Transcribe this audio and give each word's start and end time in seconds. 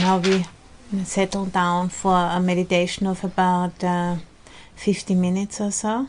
Now 0.00 0.16
we 0.16 0.46
settle 1.04 1.44
down 1.44 1.90
for 1.90 2.14
a 2.14 2.40
meditation 2.40 3.06
of 3.06 3.22
about 3.22 3.84
uh, 3.84 4.16
50 4.74 5.14
minutes 5.14 5.60
or 5.60 5.70
so. 5.70 6.08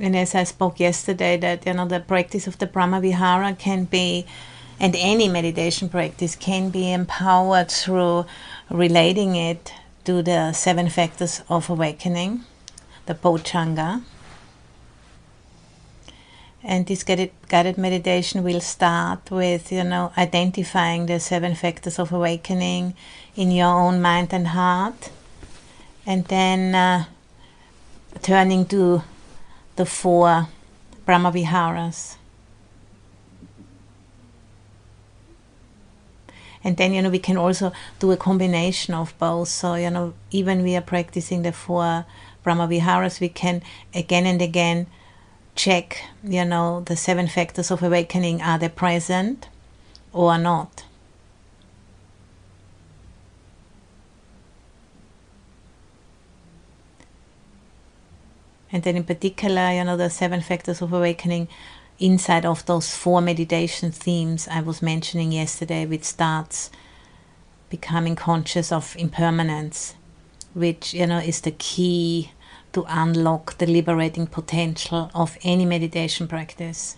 And 0.00 0.16
as 0.16 0.34
I 0.34 0.42
spoke 0.42 0.80
yesterday, 0.80 1.36
that 1.36 1.64
you 1.64 1.74
know 1.74 1.86
the 1.86 2.00
practice 2.00 2.48
of 2.48 2.58
the 2.58 2.66
Brahma 2.66 3.00
Vihara 3.00 3.54
can 3.54 3.84
be, 3.84 4.26
and 4.80 4.96
any 4.98 5.28
meditation 5.28 5.88
practice 5.88 6.34
can 6.34 6.70
be 6.70 6.92
empowered 6.92 7.70
through 7.70 8.26
relating 8.68 9.36
it 9.36 9.72
to 10.06 10.22
the 10.22 10.52
seven 10.52 10.88
factors 10.88 11.42
of 11.48 11.70
awakening, 11.70 12.44
the 13.06 13.14
Bojjhanga. 13.14 14.02
And 16.62 16.86
this 16.86 17.04
guided, 17.04 17.30
guided 17.48 17.76
meditation 17.76 18.42
will 18.42 18.60
start 18.60 19.30
with, 19.30 19.70
you 19.70 19.84
know, 19.84 20.12
identifying 20.16 21.06
the 21.06 21.20
seven 21.20 21.54
factors 21.54 21.98
of 21.98 22.10
awakening 22.10 22.94
in 23.36 23.50
your 23.50 23.68
own 23.68 24.00
mind 24.00 24.32
and 24.32 24.48
heart, 24.48 25.10
and 26.06 26.24
then 26.24 26.74
uh, 26.74 27.04
turning 28.22 28.64
to 28.66 29.02
the 29.76 29.84
four 29.84 30.48
Brahmaviharas. 31.06 32.16
And 36.66 36.78
then, 36.78 36.94
you 36.94 37.02
know, 37.02 37.10
we 37.10 37.18
can 37.18 37.36
also 37.36 37.72
do 37.98 38.10
a 38.10 38.16
combination 38.16 38.94
of 38.94 39.12
both. 39.18 39.48
So, 39.48 39.74
you 39.74 39.90
know, 39.90 40.14
even 40.30 40.62
we 40.62 40.74
are 40.76 40.80
practicing 40.80 41.42
the 41.42 41.52
four 41.52 42.06
Brahmaviharas, 42.44 43.20
we 43.20 43.28
can 43.28 43.62
again 43.94 44.26
and 44.26 44.40
again 44.40 44.86
check, 45.54 46.04
you 46.22 46.44
know, 46.44 46.82
the 46.86 46.96
seven 46.96 47.26
factors 47.26 47.70
of 47.70 47.82
awakening 47.82 48.42
are 48.42 48.58
they 48.58 48.68
present 48.68 49.48
or 50.12 50.36
not. 50.38 50.84
And 58.70 58.82
then, 58.82 58.96
in 58.96 59.04
particular, 59.04 59.70
you 59.70 59.84
know, 59.84 59.96
the 59.96 60.10
seven 60.10 60.40
factors 60.40 60.82
of 60.82 60.92
awakening 60.92 61.46
inside 62.00 62.44
of 62.44 62.66
those 62.66 62.96
four 62.96 63.20
meditation 63.20 63.92
themes 63.92 64.48
I 64.48 64.62
was 64.62 64.82
mentioning 64.82 65.30
yesterday, 65.30 65.86
which 65.86 66.02
starts 66.02 66.70
becoming 67.70 68.16
conscious 68.16 68.72
of 68.72 68.96
impermanence, 68.98 69.94
which, 70.54 70.92
you 70.92 71.06
know, 71.06 71.18
is 71.18 71.40
the 71.42 71.52
key 71.52 72.32
to 72.74 72.84
unlock 72.88 73.58
the 73.58 73.66
liberating 73.66 74.26
potential 74.26 75.10
of 75.14 75.38
any 75.42 75.64
meditation 75.64 76.28
practice. 76.28 76.96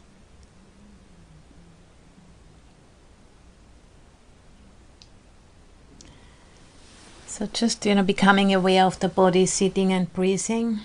So 7.27 7.47
just 7.53 7.85
you 7.85 7.95
know 7.95 8.03
becoming 8.03 8.55
aware 8.55 8.85
of 8.85 8.99
the 9.01 9.09
body 9.09 9.45
sitting 9.47 9.93
and 9.93 10.13
breathing 10.13 10.81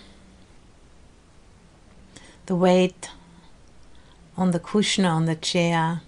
the 2.48 2.56
weight 2.56 3.10
on 4.36 4.52
the 4.52 4.60
cushion 4.60 5.06
on 5.06 5.26
the 5.26 5.36
chair. 5.36 6.02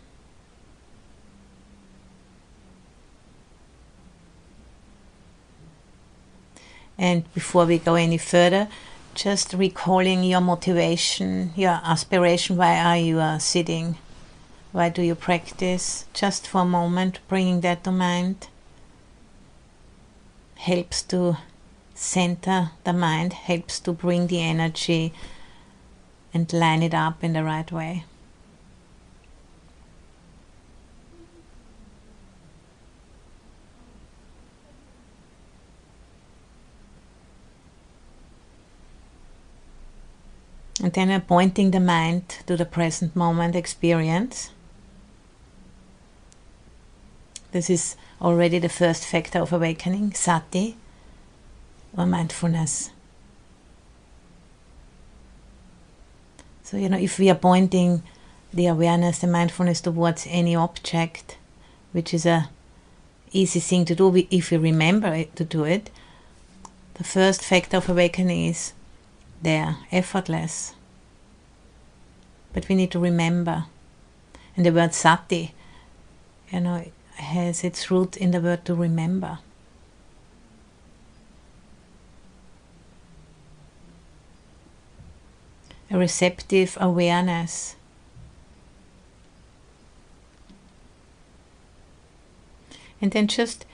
And 7.03 7.31
before 7.33 7.65
we 7.65 7.79
go 7.79 7.95
any 7.95 8.17
further, 8.17 8.69
just 9.13 9.51
recalling 9.51 10.23
your 10.23 10.39
motivation, 10.39 11.51
your 11.53 11.81
aspiration. 11.83 12.55
Why 12.55 12.79
are 12.79 12.97
you 12.97 13.19
uh, 13.19 13.39
sitting? 13.39 13.97
Why 14.71 14.87
do 14.87 15.01
you 15.01 15.13
practice? 15.13 16.05
Just 16.13 16.47
for 16.47 16.61
a 16.61 16.65
moment, 16.65 17.19
bringing 17.27 17.59
that 17.59 17.83
to 17.83 17.91
mind 17.91 18.47
helps 20.55 21.01
to 21.11 21.35
center 21.93 22.71
the 22.85 22.93
mind, 22.93 23.33
helps 23.33 23.81
to 23.81 23.91
bring 23.91 24.27
the 24.27 24.39
energy 24.39 25.13
and 26.33 26.53
line 26.53 26.81
it 26.81 26.93
up 26.93 27.21
in 27.21 27.33
the 27.33 27.43
right 27.43 27.69
way. 27.69 28.05
And 40.83 40.91
then 40.91 41.09
appointing 41.11 41.71
the 41.71 41.79
mind 41.79 42.27
to 42.45 42.57
the 42.57 42.65
present 42.65 43.15
moment 43.15 43.55
experience. 43.55 44.49
This 47.53 47.69
is 47.69 47.95
already 48.21 48.59
the 48.59 48.67
first 48.67 49.05
factor 49.05 49.39
of 49.39 49.53
awakening, 49.53 50.11
sati, 50.13 50.75
or 51.95 52.05
mindfulness. 52.05 52.89
So, 56.63 56.75
you 56.75 56.89
know, 56.89 56.97
if 56.97 57.17
we 57.17 57.29
are 57.29 57.35
pointing 57.35 58.03
the 58.53 58.67
awareness, 58.67 59.19
the 59.19 59.27
mindfulness 59.27 59.79
towards 59.79 60.27
any 60.29 60.53
object, 60.53 61.37
which 61.93 62.13
is 62.13 62.25
a 62.25 62.49
easy 63.31 63.61
thing 63.61 63.85
to 63.85 63.95
do 63.95 64.13
if 64.29 64.51
we 64.51 64.57
remember 64.57 65.23
to 65.23 65.45
do 65.45 65.63
it, 65.63 65.89
the 66.95 67.05
first 67.05 67.41
factor 67.41 67.77
of 67.77 67.87
awakening 67.87 68.47
is 68.47 68.73
there, 69.43 69.77
effortless. 69.91 70.73
But 72.53 72.67
we 72.69 72.75
need 72.75 72.91
to 72.91 72.99
remember. 72.99 73.65
And 74.55 74.65
the 74.65 74.71
word 74.71 74.93
sati, 74.93 75.53
you 76.51 76.59
know, 76.59 76.85
has 77.15 77.63
its 77.63 77.89
root 77.89 78.17
in 78.17 78.31
the 78.31 78.41
word 78.41 78.65
to 78.65 78.75
remember. 78.75 79.39
a 85.93 85.97
receptive 85.97 86.75
awareness. 86.81 87.75
And 92.99 93.11
then 93.11 93.27
just, 93.27 93.65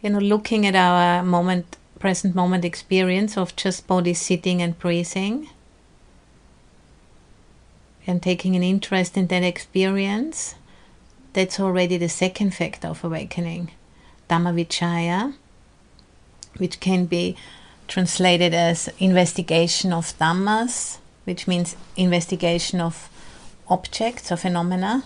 you 0.00 0.10
know, 0.10 0.20
looking 0.20 0.66
at 0.66 0.76
our 0.76 1.24
moment, 1.24 1.76
present 2.04 2.34
moment 2.34 2.66
experience 2.66 3.38
of 3.38 3.56
just 3.56 3.86
body 3.86 4.12
sitting 4.12 4.60
and 4.60 4.78
breathing 4.78 5.48
and 8.06 8.22
taking 8.22 8.54
an 8.54 8.62
interest 8.62 9.16
in 9.16 9.26
that 9.28 9.42
experience, 9.42 10.54
that's 11.32 11.58
already 11.58 11.96
the 11.96 12.10
second 12.10 12.54
factor 12.54 12.88
of 12.88 13.02
awakening, 13.02 13.70
Dhammavichaya, 14.28 15.32
which 16.58 16.78
can 16.78 17.06
be 17.06 17.34
translated 17.88 18.52
as 18.52 18.90
investigation 18.98 19.90
of 19.90 20.12
Dhammas 20.18 20.98
which 21.24 21.48
means 21.48 21.74
investigation 21.96 22.82
of 22.82 23.08
objects 23.68 24.30
or 24.30 24.36
phenomena, 24.36 25.04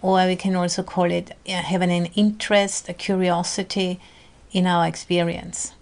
or 0.00 0.24
we 0.26 0.36
can 0.36 0.54
also 0.54 0.84
call 0.84 1.10
it 1.10 1.32
having 1.48 1.90
an 1.90 2.06
interest, 2.14 2.88
a 2.88 2.94
curiosity 2.94 3.98
in 4.52 4.68
our 4.68 4.86
experience. 4.86 5.72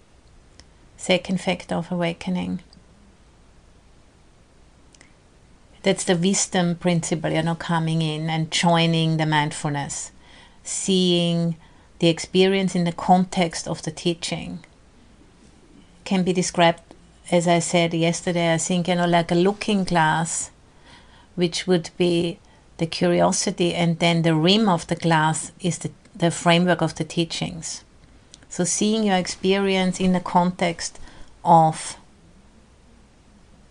Second 1.05 1.39
factor 1.39 1.75
of 1.75 1.91
awakening. 1.91 2.61
That's 5.83 6.03
the 6.03 6.15
wisdom 6.15 6.77
principle, 6.77 7.29
you 7.29 7.43
know, 7.43 7.53
coming 7.53 8.01
in 8.01 8.27
and 8.27 8.49
joining 8.49 9.17
the 9.17 9.27
mindfulness, 9.27 10.11
seeing 10.63 11.57
the 11.99 12.07
experience 12.07 12.73
in 12.73 12.85
the 12.85 12.91
context 12.91 13.67
of 13.67 13.83
the 13.83 13.91
teaching. 13.91 14.65
Can 16.05 16.23
be 16.23 16.33
described 16.33 16.81
as 17.29 17.47
I 17.47 17.59
said 17.59 17.93
yesterday, 17.93 18.51
I 18.51 18.57
think, 18.57 18.87
you 18.87 18.95
know, 18.95 19.05
like 19.05 19.29
a 19.29 19.35
looking 19.35 19.83
glass, 19.83 20.49
which 21.35 21.67
would 21.67 21.91
be 21.97 22.39
the 22.79 22.87
curiosity, 22.87 23.75
and 23.75 23.99
then 23.99 24.23
the 24.23 24.33
rim 24.33 24.67
of 24.67 24.87
the 24.87 24.95
glass 24.95 25.51
is 25.59 25.77
the, 25.77 25.91
the 26.15 26.31
framework 26.31 26.81
of 26.81 26.95
the 26.95 27.03
teachings. 27.03 27.84
So, 28.49 28.63
seeing 28.63 29.03
your 29.03 29.17
experience 29.17 29.99
in 29.99 30.13
the 30.13 30.19
context 30.19 30.99
of 31.43 31.97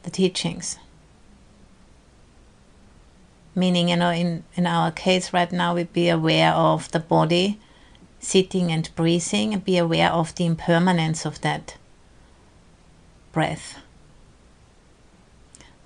the 0.04 0.10
teachings. 0.10 0.78
Meaning, 3.54 3.88
you 3.88 3.96
know, 3.96 4.10
in, 4.10 4.44
in 4.54 4.66
our 4.66 4.90
case 4.90 5.32
right 5.32 5.50
now, 5.50 5.74
we 5.74 5.84
be 5.84 6.08
aware 6.08 6.52
of 6.52 6.90
the 6.92 7.00
body 7.00 7.58
sitting 8.20 8.72
and 8.72 8.90
breathing 8.96 9.52
and 9.52 9.64
be 9.64 9.76
aware 9.76 10.10
of 10.10 10.34
the 10.34 10.46
impermanence 10.46 11.24
of 11.24 11.40
that 11.42 11.76
breath. 13.32 13.78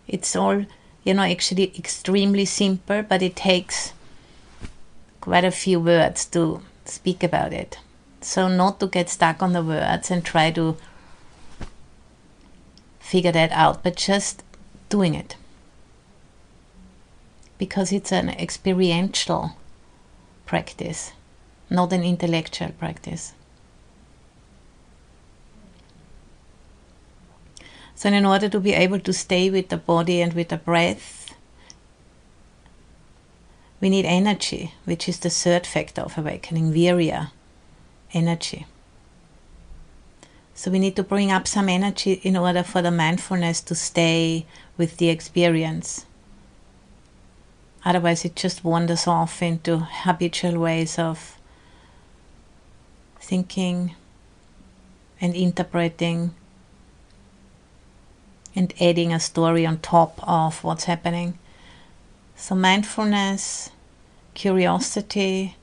It's 0.07 0.35
all, 0.35 0.65
you 1.05 1.15
know, 1.15 1.23
actually 1.23 1.77
extremely 1.77 2.45
simple, 2.45 3.03
but 3.03 3.23
it 3.23 3.37
takes 3.37 3.93
quite 5.21 5.45
a 5.45 5.51
few 5.51 5.81
words 5.81 6.25
to 6.27 6.63
speak 6.85 7.23
about 7.23 7.53
it. 7.53 7.79
So, 8.21 8.49
not 8.49 8.81
to 8.81 8.89
get 8.89 9.09
stuck 9.09 9.43
on 9.43 9.53
the 9.53 9.63
words 9.63 10.11
and 10.11 10.25
try 10.25 10.51
to 10.51 10.77
figure 12.99 13.33
that 13.33 13.53
out, 13.53 13.83
but 13.83 13.97
just 13.97 14.43
doing 14.89 15.15
it. 15.15 15.37
Because 17.59 17.93
it's 17.93 18.13
an 18.13 18.29
experiential 18.29 19.57
practice, 20.47 21.13
not 21.71 21.93
an 21.93 22.03
intellectual 22.03 22.71
practice. 22.73 23.33
So, 27.95 28.11
in 28.11 28.27
order 28.27 28.49
to 28.49 28.61
be 28.61 28.75
able 28.75 29.01
to 29.01 29.13
stay 29.13 29.49
with 29.51 29.69
the 29.69 29.77
body 29.77 30.21
and 30.21 30.33
with 30.33 30.49
the 30.49 30.57
breath, 30.57 31.35
we 33.81 33.91
need 33.91 34.05
energy, 34.05 34.75
which 34.85 35.09
is 35.09 35.21
the 35.21 35.31
third 35.31 35.67
factor 35.67 36.03
of 36.03 36.19
awakening, 36.19 36.73
virya, 36.73 37.31
energy. 38.13 38.67
So 40.55 40.71
we 40.71 40.79
need 40.79 40.97
to 40.97 41.03
bring 41.03 41.31
up 41.31 41.47
some 41.47 41.69
energy 41.69 42.15
in 42.25 42.37
order 42.37 42.63
for 42.63 42.83
the 42.83 42.91
mindfulness 42.91 43.61
to 43.63 43.75
stay 43.75 44.45
with 44.77 44.97
the 44.97 45.09
experience. 45.09 46.05
Otherwise, 47.85 48.25
it 48.25 48.35
just 48.35 48.65
wanders 48.65 49.07
off 49.07 49.41
into 49.41 49.79
habitual 49.79 50.59
ways 50.59 50.99
of 50.99 51.39
thinking 53.21 53.95
and 55.21 55.35
interpreting 55.35 56.35
and 58.55 58.75
adding 58.81 59.13
a 59.13 59.21
story 59.21 59.65
on 59.65 59.79
top 59.79 60.19
of 60.27 60.65
what's 60.65 60.85
happening. 60.85 61.39
So, 62.35 62.55
mindfulness, 62.55 63.71
curiosity, 64.35 65.57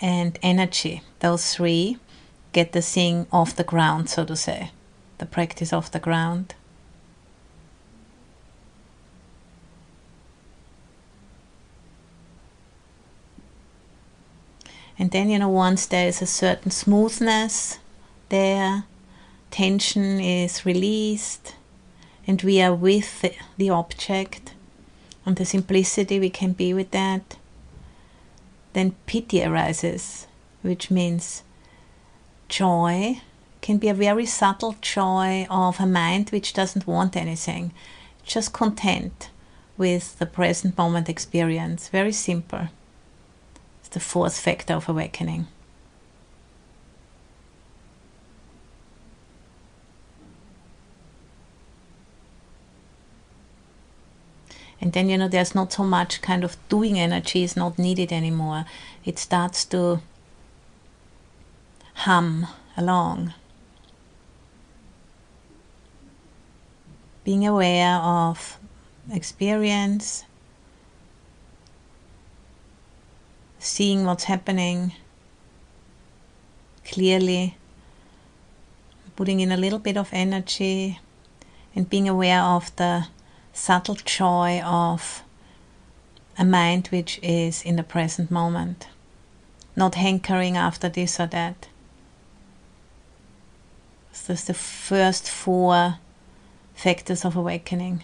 and 0.00 0.38
energy, 0.42 1.02
those 1.20 1.54
three 1.54 1.98
get 2.52 2.72
the 2.72 2.82
thing 2.82 3.26
off 3.32 3.56
the 3.56 3.64
ground, 3.64 4.08
so 4.08 4.24
to 4.24 4.36
say, 4.36 4.70
the 5.18 5.26
practice 5.26 5.72
off 5.72 5.90
the 5.90 5.98
ground. 5.98 6.54
And 14.98 15.12
then, 15.12 15.30
you 15.30 15.38
know, 15.38 15.48
once 15.48 15.86
there 15.86 16.08
is 16.08 16.20
a 16.20 16.26
certain 16.26 16.72
smoothness 16.72 17.78
there, 18.30 18.84
tension 19.50 20.20
is 20.20 20.66
released, 20.66 21.54
and 22.26 22.42
we 22.42 22.60
are 22.60 22.74
with 22.74 23.24
the, 23.56 23.70
object, 23.70 24.54
and 25.24 25.36
the 25.36 25.44
simplicity 25.44 26.18
we 26.18 26.30
can 26.30 26.52
be 26.52 26.74
with 26.74 26.90
that, 26.90 27.36
then 28.72 28.96
piti 29.06 29.44
arises, 29.44 30.27
which 30.62 30.90
means 30.90 31.42
joy 32.48 33.20
can 33.60 33.78
be 33.78 33.88
a 33.88 33.94
very 33.94 34.26
subtle 34.26 34.76
joy 34.80 35.46
of 35.50 35.80
a 35.80 35.86
mind 35.86 36.30
which 36.30 36.52
doesn't 36.52 36.86
want 36.86 37.16
anything, 37.16 37.72
just 38.24 38.52
content 38.52 39.30
with 39.76 40.18
the 40.18 40.26
present 40.26 40.76
moment 40.76 41.08
experience. 41.08 41.88
Very 41.88 42.12
simple. 42.12 42.68
It's 43.80 43.88
the 43.90 44.00
fourth 44.00 44.38
factor 44.38 44.74
of 44.74 44.88
awakening. 44.88 45.46
And 54.80 54.92
then, 54.92 55.08
you 55.08 55.18
know, 55.18 55.28
there's 55.28 55.54
not 55.54 55.72
so 55.72 55.82
much 55.82 56.22
kind 56.22 56.44
of 56.44 56.56
doing 56.68 56.98
energy 56.98 57.42
is 57.42 57.56
not 57.56 57.78
needed 57.78 58.12
anymore. 58.12 58.64
It 59.04 59.18
starts 59.18 59.64
to 59.66 60.00
hum 62.08 62.46
along. 62.74 63.34
Being 67.22 67.46
aware 67.46 67.96
of 67.96 68.58
experience, 69.12 70.24
seeing 73.58 74.06
what's 74.06 74.24
happening 74.24 74.94
clearly, 76.82 77.58
putting 79.14 79.40
in 79.40 79.52
a 79.52 79.58
little 79.58 79.78
bit 79.78 79.98
of 79.98 80.08
energy, 80.10 81.00
and 81.74 81.90
being 81.90 82.08
aware 82.08 82.40
of 82.40 82.74
the 82.76 83.08
subtle 83.52 83.96
joy 83.96 84.62
of 84.62 85.22
a 86.38 86.44
mind 86.46 86.86
which 86.86 87.20
is 87.22 87.62
in 87.62 87.76
the 87.76 87.82
present 87.82 88.30
moment, 88.30 88.86
not 89.76 89.96
hankering 89.96 90.56
after 90.56 90.88
this 90.88 91.20
or 91.20 91.26
that. 91.26 91.68
So 94.18 94.34
that's 94.34 94.44
the 94.44 94.52
first 94.52 95.30
four 95.30 95.98
factors 96.74 97.24
of 97.24 97.34
awakening. 97.34 98.02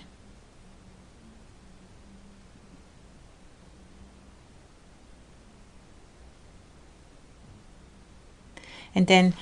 And 8.94 9.06
then 9.06 9.34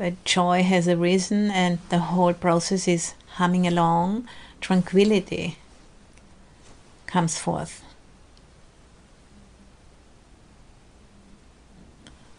uh, 0.00 0.12
joy 0.24 0.62
has 0.62 0.88
arisen, 0.88 1.50
and 1.50 1.78
the 1.90 1.98
whole 1.98 2.32
process 2.32 2.88
is 2.88 3.14
humming 3.34 3.66
along. 3.66 4.26
Tranquility 4.60 5.58
comes 7.06 7.38
forth. 7.38 7.84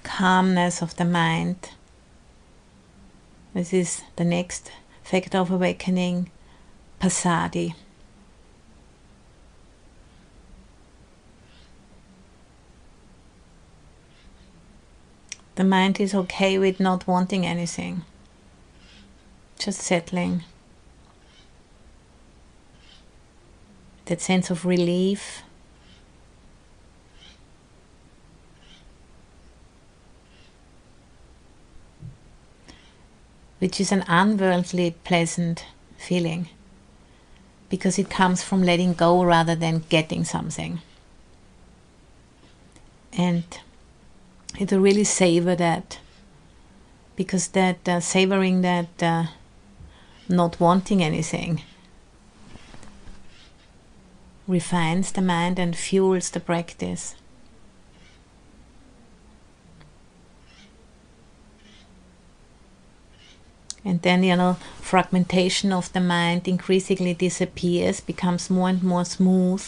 Calmness 0.03 0.81
of 0.81 0.95
the 0.95 1.05
mind 1.05 1.69
this 3.53 3.73
is 3.73 4.03
the 4.15 4.25
next 4.25 4.71
factor 5.03 5.37
of 5.37 5.51
awakening, 5.51 6.29
passaddhi. 7.01 7.73
The 15.55 15.63
mind 15.63 15.99
is 15.99 16.13
okay 16.13 16.59
with 16.59 16.79
not 16.79 17.07
wanting 17.07 17.45
anything, 17.45 18.03
just 19.57 19.79
settling. 19.79 20.43
That 24.05 24.21
sense 24.21 24.51
of 24.51 24.65
relief 24.65 25.41
which 33.59 33.79
is 33.81 33.91
an 33.91 34.03
unworldly 34.07 34.91
pleasant 35.03 35.65
feeling 35.97 36.49
because 37.69 37.99
it 37.99 38.09
comes 38.09 38.43
from 38.43 38.63
letting 38.63 38.93
go 38.93 39.23
rather 39.23 39.55
than 39.55 39.83
getting 39.89 40.23
something. 40.23 40.79
And 43.13 43.43
to 44.65 44.79
really 44.79 45.03
savor 45.03 45.55
that 45.55 45.99
because 47.15 47.49
that 47.49 47.87
uh, 47.89 47.99
savoring 47.99 48.61
that 48.61 49.03
uh, 49.03 49.25
not 50.29 50.59
wanting 50.59 51.03
anything 51.03 51.61
refines 54.47 55.11
the 55.11 55.21
mind 55.21 55.59
and 55.59 55.75
fuels 55.75 56.29
the 56.29 56.39
practice. 56.39 57.15
And 63.87 64.01
then 64.01 64.21
you 64.21 64.35
know 64.35 64.57
fragmentation 64.81 65.71
of 65.71 65.91
the 65.93 66.01
mind 66.01 66.45
increasingly 66.45 67.13
disappears 67.13 68.01
becomes 68.01 68.49
more 68.49 68.67
and 68.67 68.83
more 68.83 69.05
smooth. 69.05 69.65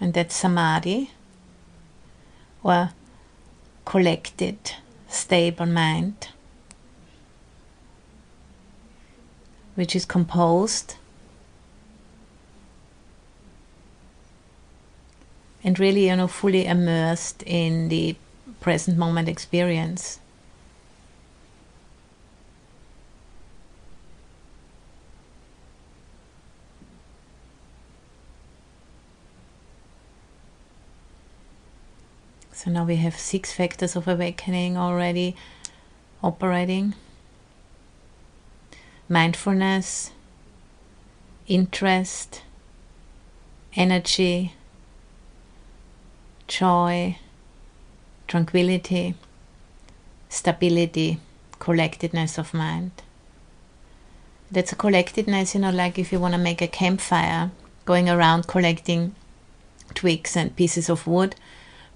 And 0.00 0.12
that's 0.12 0.34
samadhi 0.34 1.12
or 2.64 2.90
collected 3.84 4.58
stable 5.08 5.66
mind 5.66 6.28
which 9.76 9.94
is 9.94 10.04
composed. 10.04 10.96
And 15.62 15.78
really 15.78 16.08
you 16.08 16.16
know 16.16 16.26
fully 16.26 16.66
immersed 16.66 17.44
in 17.44 17.88
the 17.88 18.16
present 18.62 18.96
moment 18.96 19.28
experience. 19.28 20.20
So 32.52 32.70
now 32.70 32.84
we 32.84 32.96
have 32.96 33.18
six 33.18 33.52
factors 33.52 33.96
of 33.96 34.06
awakening 34.06 34.76
already 34.76 35.34
operating 36.22 36.94
mindfulness, 39.08 40.12
interest, 41.48 42.42
energy, 43.74 44.54
joy, 46.46 47.18
tranquility, 48.32 49.14
stability, 50.30 51.20
collectedness 51.58 52.38
of 52.38 52.54
mind. 52.54 52.90
That's 54.50 54.72
a 54.72 54.74
collectedness, 54.74 55.54
you 55.54 55.60
know, 55.60 55.70
like 55.70 55.98
if 55.98 56.12
you 56.12 56.18
want 56.18 56.32
to 56.32 56.40
make 56.40 56.62
a 56.62 56.66
campfire, 56.66 57.50
going 57.84 58.08
around 58.08 58.46
collecting 58.46 59.14
twigs 59.92 60.34
and 60.34 60.56
pieces 60.56 60.88
of 60.88 61.06
wood, 61.06 61.36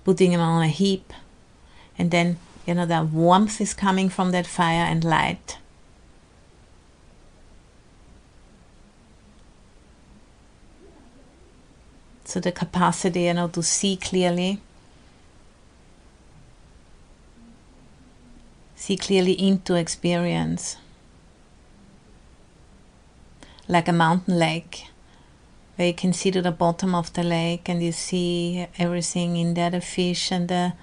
putting 0.04 0.32
them 0.32 0.42
on 0.42 0.62
a 0.62 0.68
heap, 0.68 1.10
and 1.98 2.10
then, 2.10 2.36
you 2.66 2.74
know, 2.74 2.84
the 2.84 3.02
warmth 3.02 3.58
is 3.58 3.72
coming 3.72 4.10
from 4.10 4.30
that 4.32 4.46
fire 4.46 4.84
and 4.84 5.04
light. 5.04 5.56
So 12.26 12.40
the 12.40 12.52
capacity, 12.52 13.22
you 13.22 13.32
know, 13.32 13.48
to 13.48 13.62
see 13.62 13.96
clearly 13.96 14.60
see 18.76 18.96
clearly 18.96 19.32
into 19.32 19.74
experience. 19.74 20.76
Like 23.66 23.88
a 23.88 23.92
mountain 23.92 24.38
lake, 24.38 24.86
where 25.74 25.88
you 25.88 25.94
can 25.94 26.12
see 26.12 26.30
to 26.30 26.40
the 26.40 26.52
bottom 26.52 26.94
of 26.94 27.12
the 27.14 27.24
lake 27.24 27.68
and 27.68 27.82
you 27.82 27.90
see 27.90 28.66
everything 28.78 29.36
in 29.36 29.54
there 29.54 29.70
the 29.70 29.80
fish 29.80 30.30
and 30.30 30.48
the 30.48 30.74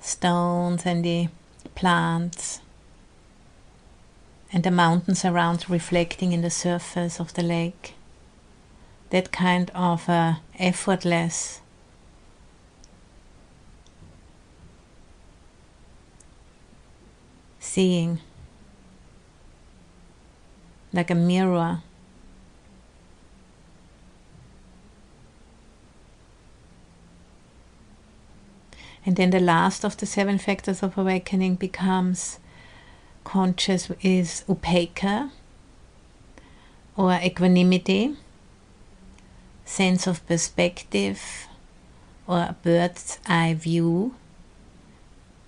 stones 0.00 0.84
and 0.84 1.04
the 1.04 1.28
plants 1.76 2.60
and 4.52 4.64
the 4.64 4.70
mountains 4.70 5.24
around 5.24 5.68
reflecting 5.70 6.32
in 6.32 6.42
the 6.42 6.50
surface 6.50 7.20
of 7.20 7.34
the 7.34 7.42
lake. 7.42 7.94
That 9.10 9.32
kind 9.32 9.70
of 9.74 10.08
uh, 10.08 10.34
effortless 10.58 11.60
seeing 17.74 18.20
like 20.92 21.10
a 21.10 21.14
mirror. 21.14 21.82
And 29.04 29.16
then 29.16 29.30
the 29.30 29.40
last 29.40 29.84
of 29.84 29.96
the 29.96 30.06
seven 30.06 30.38
factors 30.38 30.84
of 30.84 30.96
awakening 30.96 31.56
becomes 31.56 32.38
conscious 33.24 33.90
is 34.02 34.44
upekkha 34.48 35.32
or 36.96 37.12
equanimity, 37.14 38.16
sense 39.64 40.06
of 40.06 40.24
perspective 40.28 41.48
or 42.28 42.38
a 42.38 42.56
bird's 42.62 43.18
eye 43.26 43.54
view, 43.54 44.14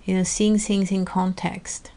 you 0.05 0.17
know, 0.17 0.25
seeing 0.25 0.59
things 0.59 0.91
in 0.91 1.05
context. 1.05 1.93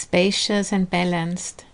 Spacious 0.00 0.72
and 0.72 0.88
balanced. 0.88 1.64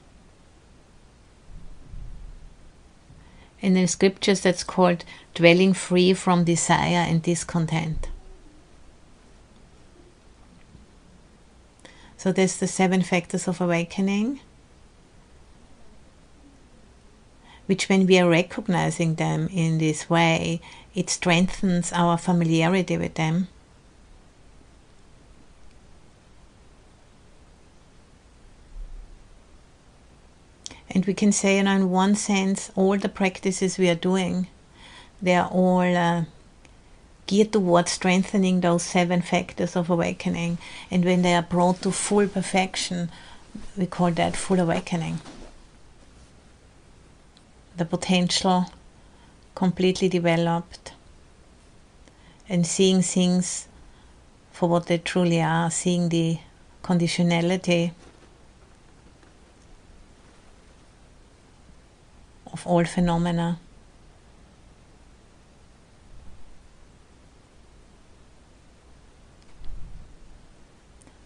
In 3.61 3.75
the 3.75 3.87
scriptures, 3.87 4.41
that's 4.41 4.65
called 4.65 5.05
dwelling 5.35 5.73
free 5.73 6.13
from 6.13 6.45
desire 6.45 7.05
and 7.09 7.23
discontent. 7.23 8.09
So, 12.17 12.33
there's 12.33 12.57
the 12.57 12.67
seven 12.67 13.03
factors 13.03 13.47
of 13.47 13.61
awakening, 13.61 14.41
which, 17.67 17.89
when 17.89 18.07
we 18.07 18.19
are 18.19 18.29
recognizing 18.29 19.15
them 19.15 19.49
in 19.53 19.79
this 19.79 20.11
way, 20.11 20.61
it 20.95 21.11
strengthens 21.11 21.93
our 21.93 22.17
familiarity 22.17 22.97
with 22.97 23.15
them 23.15 23.49
And 30.91 31.05
we 31.05 31.15
can 31.15 31.33
say, 31.33 31.57
you 31.57 31.65
know, 31.65 31.73
in 31.73 31.91
one 31.91 32.15
sense, 32.15 32.71
all 32.77 32.97
the 32.97 33.09
practices 33.09 33.79
we 33.79 33.89
are 33.89 33.95
doing, 33.95 34.47
they 35.21 35.35
are 35.35 35.49
all 35.49 35.97
uh, 35.97 36.25
geared 37.27 37.53
towards 37.53 37.93
strengthening 37.93 38.61
those 38.61 38.83
seven 38.83 39.21
factors 39.21 39.77
of 39.77 39.91
awakening. 39.91 40.59
And 40.91 41.05
when 41.05 41.23
they 41.23 41.35
are 41.35 41.43
brought 41.43 41.83
to 41.83 41.91
full 41.91 42.29
perfection, 42.29 43.11
we 43.77 43.87
call 43.87 44.11
that 44.13 44.37
full 44.37 44.61
awakening. 44.61 45.21
The 47.77 47.85
potential 47.85 48.67
completely 49.55 50.09
developed 50.09 50.93
and 52.49 52.67
seeing 52.67 53.03
things 53.03 53.67
for 54.53 54.69
what 54.69 54.87
they 54.87 54.99
truly 54.99 55.43
are, 55.43 55.71
seeing 55.71 56.09
the 56.09 56.39
conditionality 56.83 57.93
of 62.57 62.67
all 62.67 62.85
phenomena. 62.85 63.59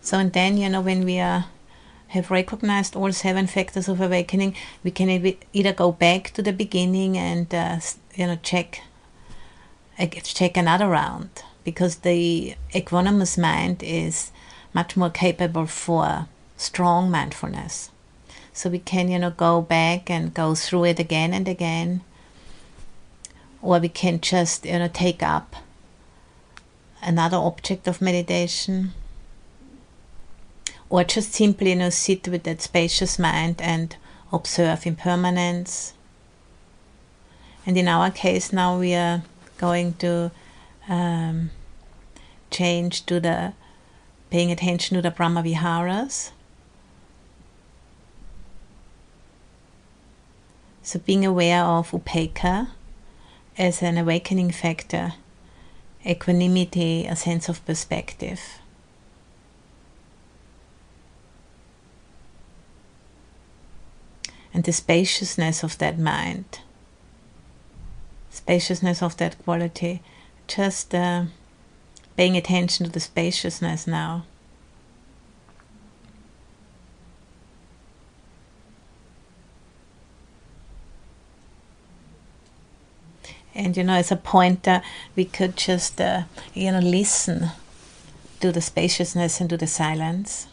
So, 0.00 0.18
and 0.18 0.32
then, 0.32 0.58
you 0.58 0.68
know, 0.68 0.80
when 0.80 1.04
we 1.04 1.20
are, 1.20 1.44
have 2.08 2.32
recognized 2.32 2.96
all 2.96 3.12
seven 3.12 3.46
factors 3.46 3.86
of 3.88 4.00
awakening, 4.00 4.56
we 4.82 4.90
can 4.90 5.08
either 5.52 5.72
go 5.72 5.92
back 5.92 6.30
to 6.30 6.42
the 6.42 6.52
beginning 6.52 7.16
and, 7.16 7.54
uh, 7.54 7.78
you 8.16 8.26
know, 8.26 8.38
check, 8.42 8.82
check 10.24 10.56
another 10.56 10.88
round 10.88 11.30
because 11.62 11.96
the 11.96 12.56
equanimous 12.74 13.38
mind 13.38 13.84
is 13.84 14.32
much 14.74 14.96
more 14.96 15.10
capable 15.10 15.66
for 15.66 16.26
strong 16.56 17.08
mindfulness. 17.08 17.90
So 18.60 18.68
we 18.68 18.78
can, 18.78 19.10
you 19.10 19.18
know, 19.18 19.30
go 19.30 19.62
back 19.62 20.10
and 20.10 20.34
go 20.34 20.54
through 20.54 20.84
it 20.84 20.98
again 20.98 21.32
and 21.32 21.48
again. 21.48 22.02
Or 23.62 23.78
we 23.78 23.88
can 23.88 24.20
just, 24.20 24.66
you 24.66 24.78
know, 24.78 24.90
take 24.92 25.22
up 25.22 25.56
another 27.00 27.38
object 27.38 27.88
of 27.88 28.02
meditation. 28.02 28.92
Or 30.90 31.04
just 31.04 31.32
simply, 31.32 31.70
you 31.70 31.76
know, 31.76 31.88
sit 31.88 32.28
with 32.28 32.42
that 32.42 32.60
spacious 32.60 33.18
mind 33.18 33.62
and 33.62 33.96
observe 34.30 34.84
impermanence. 34.84 35.94
And 37.64 37.78
in 37.78 37.88
our 37.88 38.10
case, 38.10 38.52
now 38.52 38.78
we 38.78 38.94
are 38.94 39.22
going 39.56 39.94
to 40.04 40.32
um, 40.86 41.48
change 42.50 43.06
to 43.06 43.20
the 43.20 43.54
paying 44.28 44.52
attention 44.52 44.96
to 44.96 45.00
the 45.00 45.10
Brahma 45.10 45.42
Viharas. 45.42 46.32
So, 50.82 50.98
being 50.98 51.26
aware 51.26 51.62
of 51.62 51.90
upekkha 51.90 52.68
as 53.58 53.82
an 53.82 53.98
awakening 53.98 54.50
factor, 54.50 55.14
equanimity, 56.06 57.06
a 57.06 57.14
sense 57.14 57.48
of 57.48 57.64
perspective. 57.66 58.40
And 64.52 64.64
the 64.64 64.72
spaciousness 64.72 65.62
of 65.62 65.78
that 65.78 65.98
mind, 65.98 66.60
spaciousness 68.30 69.02
of 69.02 69.16
that 69.18 69.38
quality, 69.44 70.02
just 70.48 70.94
uh, 70.94 71.24
paying 72.16 72.36
attention 72.36 72.86
to 72.86 72.92
the 72.92 73.00
spaciousness 73.00 73.86
now. 73.86 74.24
And 83.54 83.76
you 83.76 83.84
know 83.84 83.94
as 83.94 84.10
a 84.12 84.16
pointer 84.16 84.82
we 85.16 85.24
could 85.24 85.56
just 85.56 86.00
uh, 86.00 86.22
you 86.54 86.70
know 86.72 86.78
listen 86.80 87.50
to 88.40 88.52
the 88.52 88.60
spaciousness 88.60 89.40
and 89.40 89.50
to 89.50 89.56
the 89.56 89.66
silence. 89.66 90.46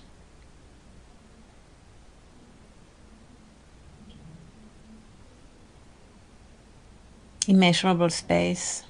Immeasurable 7.47 8.09
space 8.09 8.83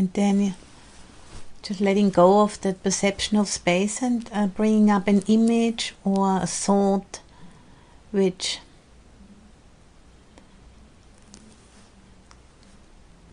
And 0.00 0.10
then 0.14 0.54
just 1.60 1.78
letting 1.78 2.08
go 2.08 2.40
of 2.40 2.58
that 2.62 2.82
perception 2.82 3.36
of 3.36 3.48
space 3.48 4.00
and 4.00 4.30
uh, 4.32 4.46
bringing 4.46 4.90
up 4.90 5.06
an 5.06 5.20
image 5.26 5.94
or 6.04 6.40
a 6.40 6.46
thought 6.46 7.20
which 8.10 8.60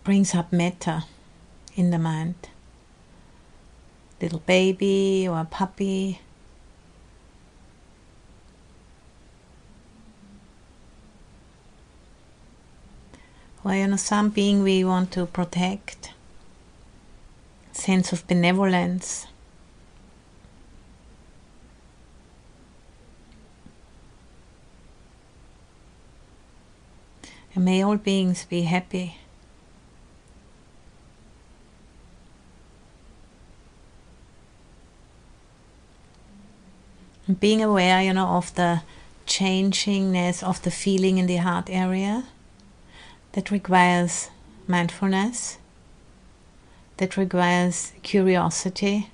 brings 0.03 0.35
up 0.35 0.51
metta 0.51 1.05
in 1.77 1.91
the 1.91 1.97
mind. 1.97 2.35
Little 4.21 4.39
baby 4.39 5.25
or 5.25 5.39
a 5.39 5.45
puppy. 5.45 6.19
Or 13.63 13.73
you 13.73 13.87
know, 13.87 13.95
some 13.95 14.31
being 14.31 14.63
we 14.63 14.83
want 14.83 15.13
to 15.13 15.25
protect 15.27 16.11
sense 17.87 18.11
of 18.11 18.27
benevolence. 18.27 19.27
And 27.55 27.63
may 27.63 27.81
all 27.81 27.95
beings 27.95 28.43
be 28.43 28.63
happy. 28.63 29.17
And 37.25 37.39
being 37.39 37.63
aware, 37.63 38.01
you 38.01 38.11
know, 38.13 38.27
of 38.27 38.53
the 38.55 38.81
changingness 39.25 40.43
of 40.43 40.61
the 40.63 40.71
feeling 40.71 41.17
in 41.19 41.25
the 41.25 41.37
heart 41.37 41.69
area 41.69 42.25
that 43.31 43.49
requires 43.49 44.29
mindfulness 44.67 45.57
that 46.97 47.15
requires 47.15 47.93
curiosity, 48.03 49.09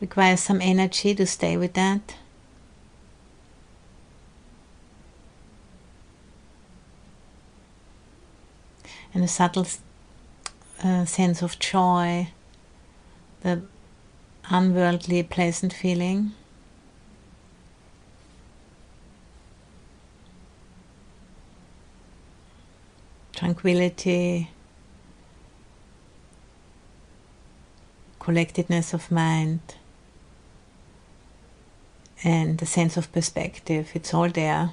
requires 0.00 0.40
some 0.40 0.60
energy 0.60 1.14
to 1.14 1.26
stay 1.26 1.56
with 1.56 1.74
that. 1.74 2.16
And 9.14 9.24
a 9.24 9.28
subtle 9.28 9.66
uh, 10.84 11.04
sense 11.04 11.42
of 11.42 11.58
joy, 11.58 12.28
the 13.40 13.62
unworldly, 14.50 15.22
pleasant 15.22 15.72
feeling. 15.72 16.32
Tranquility, 23.32 24.50
collectedness 28.28 28.92
of 28.92 29.10
mind 29.10 29.60
and 32.22 32.58
the 32.58 32.66
sense 32.66 32.98
of 32.98 33.10
perspective. 33.10 33.90
It's 33.94 34.12
all 34.12 34.28
there. 34.28 34.72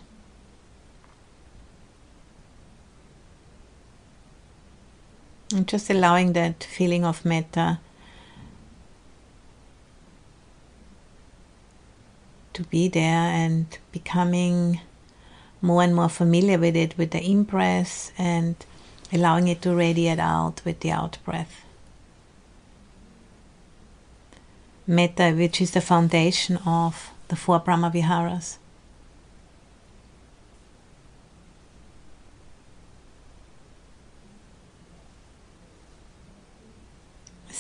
And 5.54 5.66
just 5.66 5.90
allowing 5.90 6.34
that 6.34 6.66
feeling 6.66 7.06
of 7.06 7.24
metta 7.24 7.80
to 12.52 12.64
be 12.64 12.90
there 12.90 13.30
and 13.44 13.66
becoming 13.94 14.82
more 15.62 15.82
and 15.82 15.96
more 15.96 16.10
familiar 16.10 16.60
with 16.60 16.76
it 16.76 16.98
with 16.98 17.12
the 17.12 17.24
in 17.24 17.48
and 18.18 18.56
allowing 19.14 19.48
it 19.48 19.62
to 19.62 19.74
radiate 19.74 20.20
out 20.20 20.62
with 20.66 20.82
the 20.82 20.92
out 20.92 21.20
breath. 21.24 21.65
Metta, 24.88 25.32
which 25.32 25.62
is 25.62 25.72
the 25.72 25.82
foundation 25.82 26.58
of 26.66 27.12
the 27.28 27.36
four 27.36 27.60
Brahma 27.60 27.90
Viharas. 27.90 28.58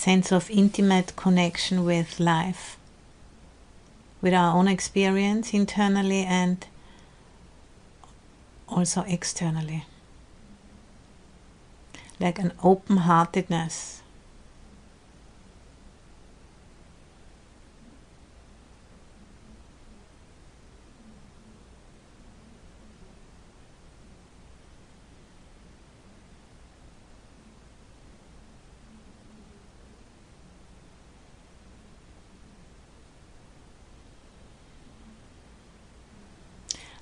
sense 0.06 0.32
of 0.32 0.52
intimate 0.52 1.16
connection 1.16 1.84
with 1.84 2.20
life, 2.20 2.78
with 4.22 4.36
our 4.36 4.56
own 4.56 4.68
experience 4.68 5.52
internally 5.52 6.24
and 6.24 6.68
also 8.70 9.02
externally. 9.08 9.84
Like 12.20 12.38
an 12.38 12.52
open 12.64 12.98
heartedness 12.98 14.04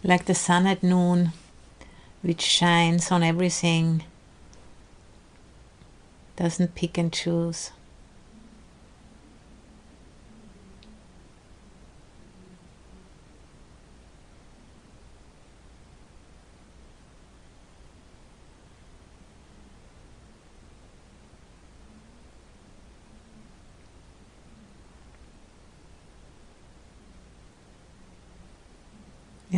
like 0.03 0.25
the 0.25 0.35
sun 0.35 0.67
at 0.67 0.83
noon, 0.83 1.31
which 2.21 2.41
shines 2.41 3.11
on 3.11 3.23
everything, 3.23 4.03
doesn't 6.35 6.75
pick 6.75 6.97
and 6.97 7.13
choose. 7.13 7.71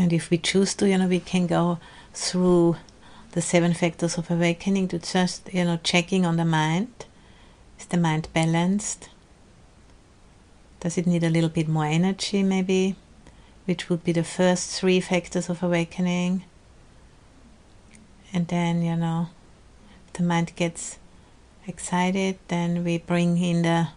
And 0.06 0.14
if 0.14 0.30
we 0.30 0.38
choose 0.38 0.76
to, 0.76 0.88
you 0.88 1.00
know, 1.00 1.08
we 1.08 1.20
can 1.20 1.48
go 1.48 1.80
through 2.14 2.76
the 3.32 3.42
seven 3.42 3.74
factors 3.74 4.20
of 4.20 4.30
awakening 4.30 4.88
to 4.90 5.00
just, 5.00 5.52
you 5.52 5.66
know, 5.66 5.80
checking 5.82 6.28
on 6.28 6.38
the 6.38 6.46
mind. 6.46 7.06
Is 7.80 7.88
the 7.88 7.98
mind 7.98 8.28
balanced? 8.32 9.10
Does 10.80 11.00
it 11.00 11.08
need 11.08 11.24
a 11.24 11.32
little 11.32 11.50
bit 11.50 11.68
more 11.68 11.88
energy, 11.88 12.44
maybe? 12.44 12.96
Which 13.66 13.90
would 13.90 14.04
be 14.04 14.12
the 14.12 14.24
first 14.24 14.80
three 14.80 15.00
factors 15.00 15.50
of 15.50 15.64
awakening. 15.64 16.44
And 18.32 18.48
then, 18.48 18.84
you 18.84 18.96
know, 18.96 19.30
the 20.14 20.22
mind 20.22 20.52
gets 20.56 21.00
excited, 21.66 22.38
then 22.50 22.84
we 22.84 23.00
bring 23.00 23.40
in 23.40 23.64
the 23.64 23.88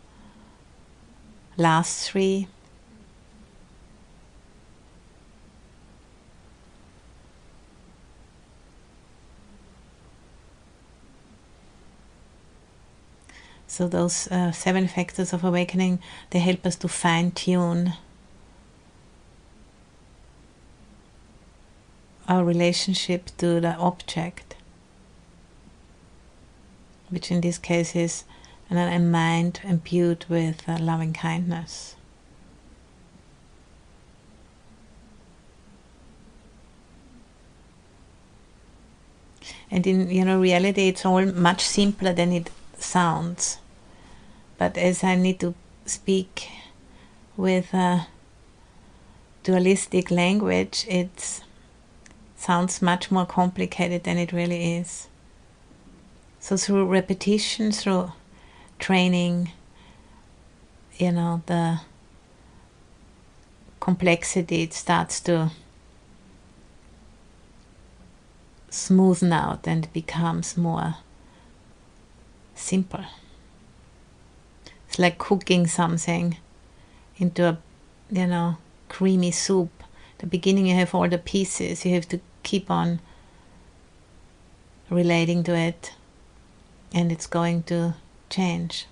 last 1.59 2.09
three 2.09 2.49
So 13.79 13.87
those 13.87 14.27
uh, 14.27 14.51
seven 14.51 14.89
factors 14.89 15.33
of 15.33 15.45
awakening 15.45 16.01
they 16.31 16.41
help 16.41 16.67
us 16.67 16.75
to 16.79 16.89
fine 16.89 17.31
tune 17.31 17.93
our 22.27 22.45
relationship 22.45 23.31
to 23.37 23.61
the 23.61 23.77
object, 23.77 24.57
which 27.09 27.31
in 27.31 27.41
this 27.41 27.57
case 27.57 27.95
is 27.95 28.25
a 28.69 28.99
mind 28.99 29.61
imbued 29.63 30.27
with 30.29 30.69
uh, 30.69 30.79
loving 30.81 31.13
kindness. 31.13 31.95
And 39.71 39.87
in 39.87 40.11
you 40.11 40.25
know 40.25 40.41
reality, 40.41 40.89
it's 40.89 41.07
all 41.07 41.25
much 41.27 41.61
simpler 41.61 42.13
than 42.13 42.33
it 42.33 42.51
sounds. 42.77 43.59
But 44.59 44.77
as 44.77 45.05
I 45.05 45.15
need 45.15 45.41
to 45.41 45.55
speak 45.87 46.51
with 47.37 47.73
a 47.73 48.09
dualistic 49.45 50.11
language, 50.11 50.85
it 50.89 51.43
sounds 52.37 52.83
much 52.83 53.11
more 53.11 53.25
complicated 53.25 54.03
than 54.05 54.19
it 54.19 54.33
really 54.33 54.77
is. 54.77 55.09
So, 56.41 56.57
through 56.57 56.87
repetition, 56.87 57.73
through 57.73 58.13
training, 58.79 59.53
you 60.97 61.13
know, 61.13 61.43
the 61.47 61.81
complexity 63.81 64.63
it 64.63 64.73
starts 64.73 65.21
to 65.21 65.51
smoothen 68.71 69.33
out 69.33 69.67
and 69.67 69.93
becomes 69.93 70.57
more 70.57 70.97
simple. 72.55 73.05
Like 75.01 75.17
cooking 75.17 75.69
something 75.69 76.37
into 77.19 77.49
a, 77.49 77.59
you 78.11 78.27
know, 78.27 78.57
creamy 78.89 79.31
soup. 79.31 79.71
The 80.19 80.27
beginning, 80.27 80.67
you 80.67 80.75
have 80.75 80.93
all 80.93 81.09
the 81.09 81.19
pieces. 81.19 81.85
You 81.85 81.95
have 81.95 82.09
to 82.09 82.21
keep 82.43 82.69
on 82.69 83.01
relating 84.91 85.45
to 85.45 85.55
it, 85.55 85.95
and 86.93 87.13
it's 87.13 87.29
going 87.29 87.63
to 87.65 87.95
change. 88.29 88.87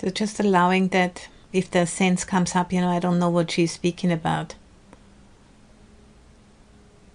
So 0.00 0.10
just 0.10 0.38
allowing 0.38 0.88
that 0.88 1.28
if 1.52 1.70
the 1.70 1.86
sense 1.86 2.24
comes 2.24 2.54
up, 2.56 2.72
you 2.72 2.80
know, 2.80 2.90
I 2.90 2.98
don't 2.98 3.18
know 3.18 3.30
what 3.30 3.50
she's 3.50 3.72
speaking 3.72 4.10
about. 4.10 4.54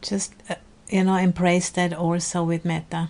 Just, 0.02 0.34
uh, 0.50 0.56
you 0.90 1.04
know, 1.04 1.16
embrace 1.16 1.70
that 1.70 1.94
also 1.94 2.44
with 2.44 2.64
metta. 2.64 3.10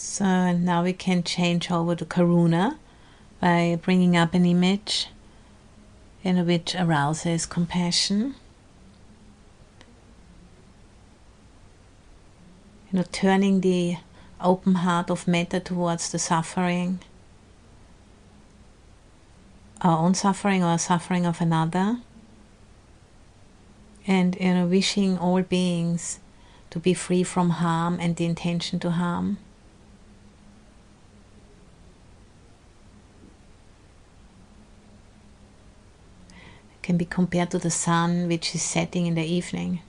So 0.00 0.52
now 0.52 0.84
we 0.84 0.92
can 0.92 1.24
change 1.24 1.72
over 1.72 1.96
to 1.96 2.04
Karuna 2.04 2.78
by 3.40 3.80
bringing 3.82 4.16
up 4.16 4.32
an 4.32 4.46
image 4.46 5.08
in 6.22 6.46
which 6.46 6.76
arouses 6.76 7.46
compassion. 7.46 8.36
You 12.92 13.00
know, 13.00 13.04
turning 13.10 13.60
the 13.60 13.96
open 14.40 14.76
heart 14.76 15.10
of 15.10 15.26
metta 15.26 15.58
towards 15.58 16.12
the 16.12 16.20
suffering, 16.20 17.00
our 19.80 19.98
own 19.98 20.14
suffering 20.14 20.62
or 20.62 20.78
suffering 20.78 21.26
of 21.26 21.40
another, 21.40 21.98
and 24.06 24.36
you 24.40 24.54
know, 24.54 24.66
wishing 24.66 25.18
all 25.18 25.42
beings 25.42 26.20
to 26.70 26.78
be 26.78 26.94
free 26.94 27.24
from 27.24 27.50
harm 27.50 27.98
and 28.00 28.14
the 28.14 28.24
intention 28.24 28.78
to 28.78 28.92
harm. 28.92 29.38
Can 36.88 36.96
be 36.96 37.04
compared 37.04 37.50
to 37.50 37.58
the 37.58 37.70
sun 37.70 38.28
which 38.28 38.54
is 38.54 38.62
setting 38.62 39.04
in 39.04 39.14
the 39.14 39.22
evening. 39.22 39.82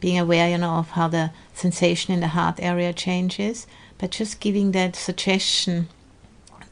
Being 0.00 0.18
aware, 0.18 0.48
you 0.48 0.56
know, 0.56 0.76
of 0.76 0.92
how 0.92 1.08
the 1.08 1.30
sensation 1.52 2.14
in 2.14 2.20
the 2.20 2.28
heart 2.28 2.58
area 2.58 2.94
changes, 2.94 3.66
but 3.98 4.12
just 4.12 4.40
giving 4.40 4.72
that 4.72 4.96
suggestion 4.96 5.90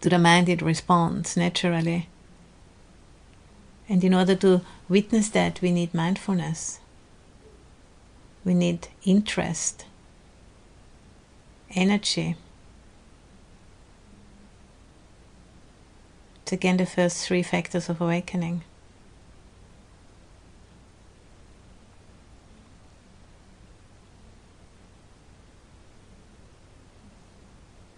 to 0.01 0.09
the 0.09 0.19
mind, 0.19 0.49
it 0.49 0.63
responds 0.63 1.37
naturally. 1.37 2.09
And 3.87 4.03
in 4.03 4.15
order 4.15 4.35
to 4.37 4.63
witness 4.89 5.29
that, 5.29 5.61
we 5.61 5.73
need 5.73 5.93
mindfulness. 5.93 6.81
We 8.47 8.55
need 8.55 8.89
interest, 9.05 9.85
energy. 11.75 12.37
It's 16.51 16.57
again 16.57 16.79
the 16.79 16.85
first 16.87 17.29
three 17.29 17.45
factors 17.45 17.89
of 17.89 18.01
awakening. 18.01 18.65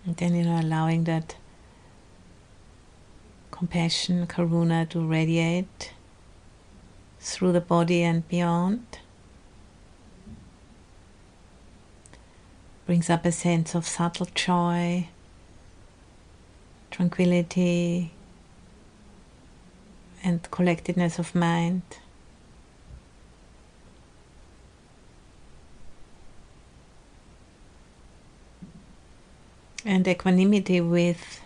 And 0.04 0.14
then, 0.18 0.34
you 0.34 0.44
know, 0.44 0.60
allowing 0.60 1.04
that 1.04 1.36
compassion, 3.50 4.26
karuna 4.26 4.86
to 4.90 5.00
radiate 5.00 5.94
through 7.20 7.52
the 7.52 7.62
body 7.62 8.02
and 8.02 8.28
beyond. 8.28 8.98
Brings 12.84 13.08
up 13.08 13.24
a 13.24 13.32
sense 13.32 13.74
of 13.74 13.86
subtle 13.86 14.28
joy, 14.34 15.08
tranquility, 16.90 18.12
and 20.22 20.42
collectedness 20.50 21.18
of 21.18 21.34
mind. 21.34 21.82
And 29.84 30.06
equanimity 30.06 30.80
with 30.80 31.40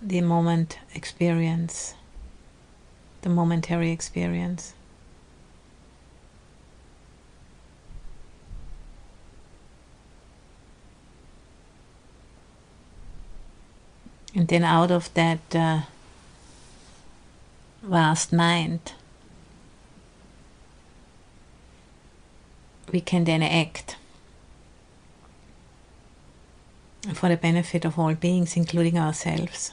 the 0.00 0.22
moment 0.22 0.78
experience, 0.94 1.94
the 3.22 3.28
momentary 3.28 3.90
experience. 3.90 4.74
And 14.34 14.48
then 14.48 14.64
out 14.64 14.90
of 14.90 15.12
that 15.14 15.54
uh, 15.54 15.82
vast 17.82 18.32
mind, 18.32 18.92
we 22.90 23.00
can 23.00 23.24
then 23.24 23.42
act 23.42 23.96
for 27.12 27.28
the 27.28 27.36
benefit 27.36 27.84
of 27.84 27.98
all 27.98 28.14
beings, 28.14 28.56
including 28.56 28.98
ourselves. 28.98 29.72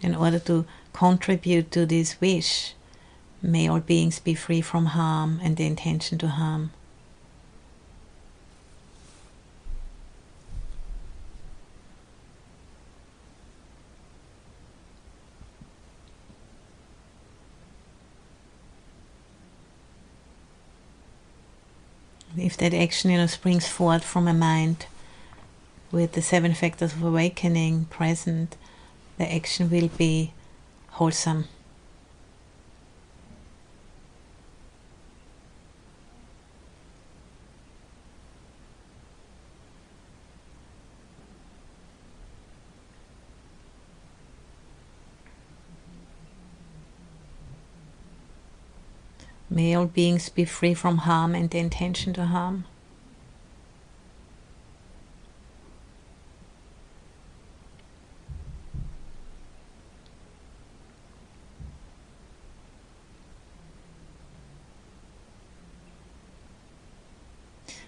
In 0.00 0.14
order 0.14 0.38
to 0.40 0.64
contribute 0.92 1.70
to 1.72 1.86
this 1.86 2.20
wish, 2.20 2.74
may 3.40 3.68
all 3.68 3.80
beings 3.80 4.18
be 4.18 4.34
free 4.34 4.60
from 4.60 4.86
harm 4.86 5.40
and 5.42 5.56
the 5.56 5.66
intention 5.66 6.18
to 6.18 6.28
harm. 6.28 6.72
If 22.42 22.56
that 22.56 22.74
action 22.74 23.10
you 23.10 23.16
know 23.16 23.26
springs 23.26 23.68
forth 23.68 24.04
from 24.04 24.26
a 24.26 24.34
mind 24.34 24.86
with 25.92 26.12
the 26.12 26.22
seven 26.22 26.54
factors 26.54 26.92
of 26.92 27.02
awakening 27.02 27.84
present 27.86 28.56
the 29.18 29.32
action 29.32 29.70
will 29.70 29.88
be 29.88 30.32
wholesome 30.90 31.44
May 49.54 49.74
all 49.74 49.84
beings 49.84 50.30
be 50.30 50.46
free 50.46 50.72
from 50.72 50.96
harm 50.98 51.34
and 51.34 51.50
the 51.50 51.58
intention 51.58 52.14
to 52.14 52.24
harm. 52.24 52.64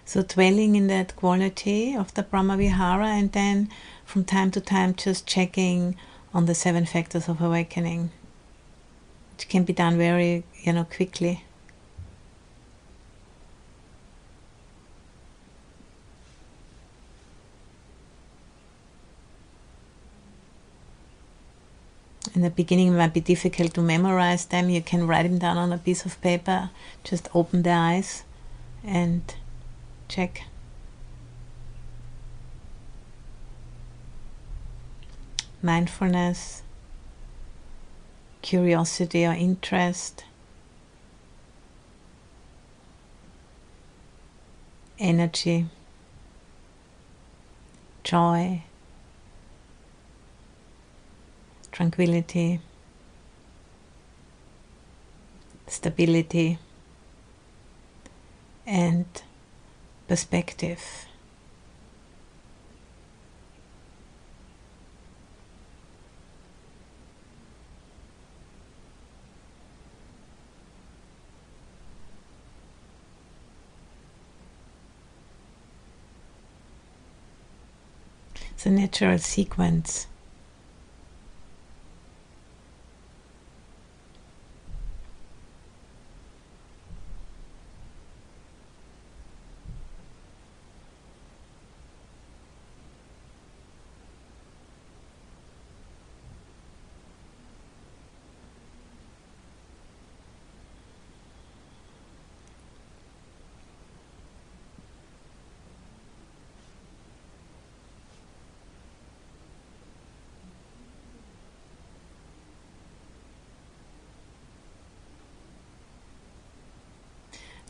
So, 0.05 0.21
dwelling 0.21 0.75
in 0.75 0.85
that 0.85 1.15
quality 1.15 1.95
of 1.95 2.13
the 2.13 2.21
Brahmavihara, 2.21 3.07
and 3.07 3.31
then 3.31 3.69
from 4.05 4.23
time 4.23 4.51
to 4.51 4.61
time 4.61 4.93
just 4.93 5.25
checking 5.25 5.95
on 6.31 6.45
the 6.45 6.53
seven 6.53 6.85
factors 6.85 7.27
of 7.27 7.41
awakening, 7.41 8.11
which 9.31 9.49
can 9.49 9.63
be 9.63 9.73
done 9.73 9.97
very, 9.97 10.43
you 10.61 10.71
know, 10.71 10.83
quickly. 10.83 11.43
In 22.35 22.41
the 22.41 22.49
beginning 22.49 22.89
it 22.89 22.97
might 22.97 23.13
be 23.13 23.21
difficult 23.21 23.73
to 23.73 23.81
memorize 23.81 24.45
them. 24.45 24.69
You 24.69 24.81
can 24.81 25.07
write 25.07 25.23
them 25.23 25.39
down 25.39 25.57
on 25.57 25.71
a 25.71 25.77
piece 25.77 26.05
of 26.05 26.19
paper, 26.21 26.69
just 27.03 27.29
open 27.33 27.63
the 27.63 27.71
eyes 27.71 28.23
and 28.83 29.35
check. 30.07 30.43
Mindfulness, 35.61 36.61
curiosity 38.41 39.25
or 39.25 39.33
interest, 39.33 40.25
energy, 44.99 45.65
joy 48.03 48.63
tranquility, 51.75 52.61
stability, 55.67 56.57
and 58.65 59.05
perspective. 60.07 61.05
A 78.65 78.69
natural 78.71 79.19
sequence. 79.19 80.07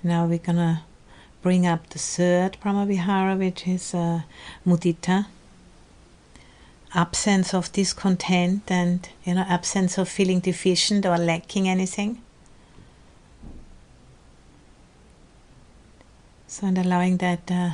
Now 0.05 0.27
we're 0.27 0.37
gonna 0.37 0.83
bring 1.41 1.65
up 1.65 1.89
the 1.89 1.97
third 1.97 2.57
Brahmavihara, 2.61 3.39
which 3.39 3.67
is 3.67 3.95
uh, 3.95 4.21
mudita, 4.63 5.25
absence 6.93 7.55
of 7.55 7.71
discontent 7.71 8.69
and 8.69 9.09
you 9.23 9.33
know 9.33 9.45
absence 9.49 9.97
of 9.97 10.07
feeling 10.07 10.41
deficient 10.41 11.07
or 11.07 11.17
lacking 11.17 11.67
anything. 11.67 12.21
So 16.47 16.67
and 16.67 16.77
allowing 16.77 17.17
that 17.17 17.49
uh, 17.49 17.71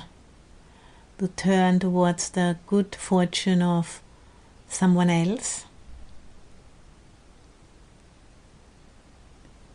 to 1.18 1.28
turn 1.28 1.80
towards 1.80 2.30
the 2.30 2.58
good 2.66 2.96
fortune 2.96 3.62
of 3.62 4.02
someone 4.70 5.10
else. 5.10 5.66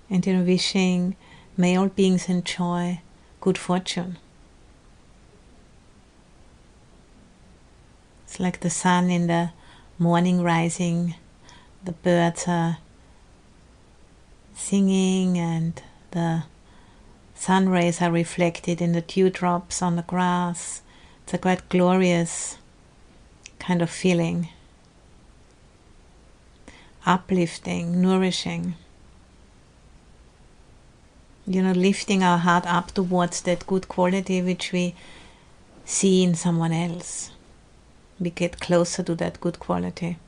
And 0.09 0.27
you 0.27 0.39
know, 0.39 0.43
wishing 0.43 1.17
May 1.59 1.77
all 1.77 1.89
beings 1.89 2.29
enjoy 2.29 3.01
good 3.41 3.57
fortune. 3.57 4.19
It's 8.25 8.39
like 8.39 8.61
the 8.61 8.69
sun 8.69 9.09
in 9.09 9.27
the 9.27 9.53
morning 9.99 10.43
rising, 10.43 11.15
the 11.83 11.93
birds 11.93 12.45
are 12.47 12.79
singing, 14.55 15.39
and 15.39 15.81
the 16.11 16.45
sun 17.35 17.71
rays 17.71 18.03
are 18.03 18.13
reflected 18.13 18.83
in 18.83 18.93
the 18.93 19.01
dewdrops 19.01 19.81
on 19.81 19.97
the 19.97 20.03
grass. 20.03 20.83
It's 21.23 21.33
a 21.33 21.39
quite 21.39 21.71
glorious 21.71 22.59
kind 23.59 23.81
of 23.81 23.89
feeling, 23.89 24.51
uplifting, 27.07 28.03
nourishing 28.03 28.75
you 31.47 31.63
know, 31.63 31.73
lifting 31.73 32.23
our 32.23 32.39
heart 32.39 32.67
up 32.67 32.93
towards 32.93 33.41
that 33.43 33.67
good 33.67 33.89
quality 33.89 34.43
which 34.43 34.73
we 34.73 34.95
see 35.85 36.23
in 36.25 36.35
someone 36.35 36.73
else. 36.73 37.31
We 38.19 38.31
get 38.31 38.61
closer 38.61 39.03
to 39.05 39.15
that 39.17 39.41
good 39.41 39.61
quality. 39.61 40.19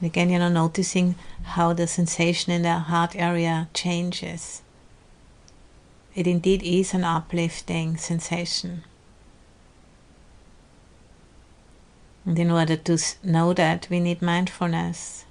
And 0.00 0.06
again, 0.06 0.30
you 0.30 0.38
know, 0.38 0.48
noticing 0.48 1.16
how 1.42 1.74
the 1.74 1.86
sensation 1.86 2.52
in 2.52 2.62
the 2.62 2.78
heart 2.78 3.14
area 3.14 3.68
changes. 3.74 4.62
It 6.14 6.26
indeed 6.26 6.62
is 6.62 6.94
an 6.94 7.04
uplifting 7.04 7.98
sensation. 7.98 8.84
And 12.24 12.38
in 12.38 12.50
order 12.50 12.76
to 12.76 12.98
know 13.22 13.52
that, 13.54 13.88
we 13.90 13.98
need 13.98 14.20
mindfulness, 14.20 15.24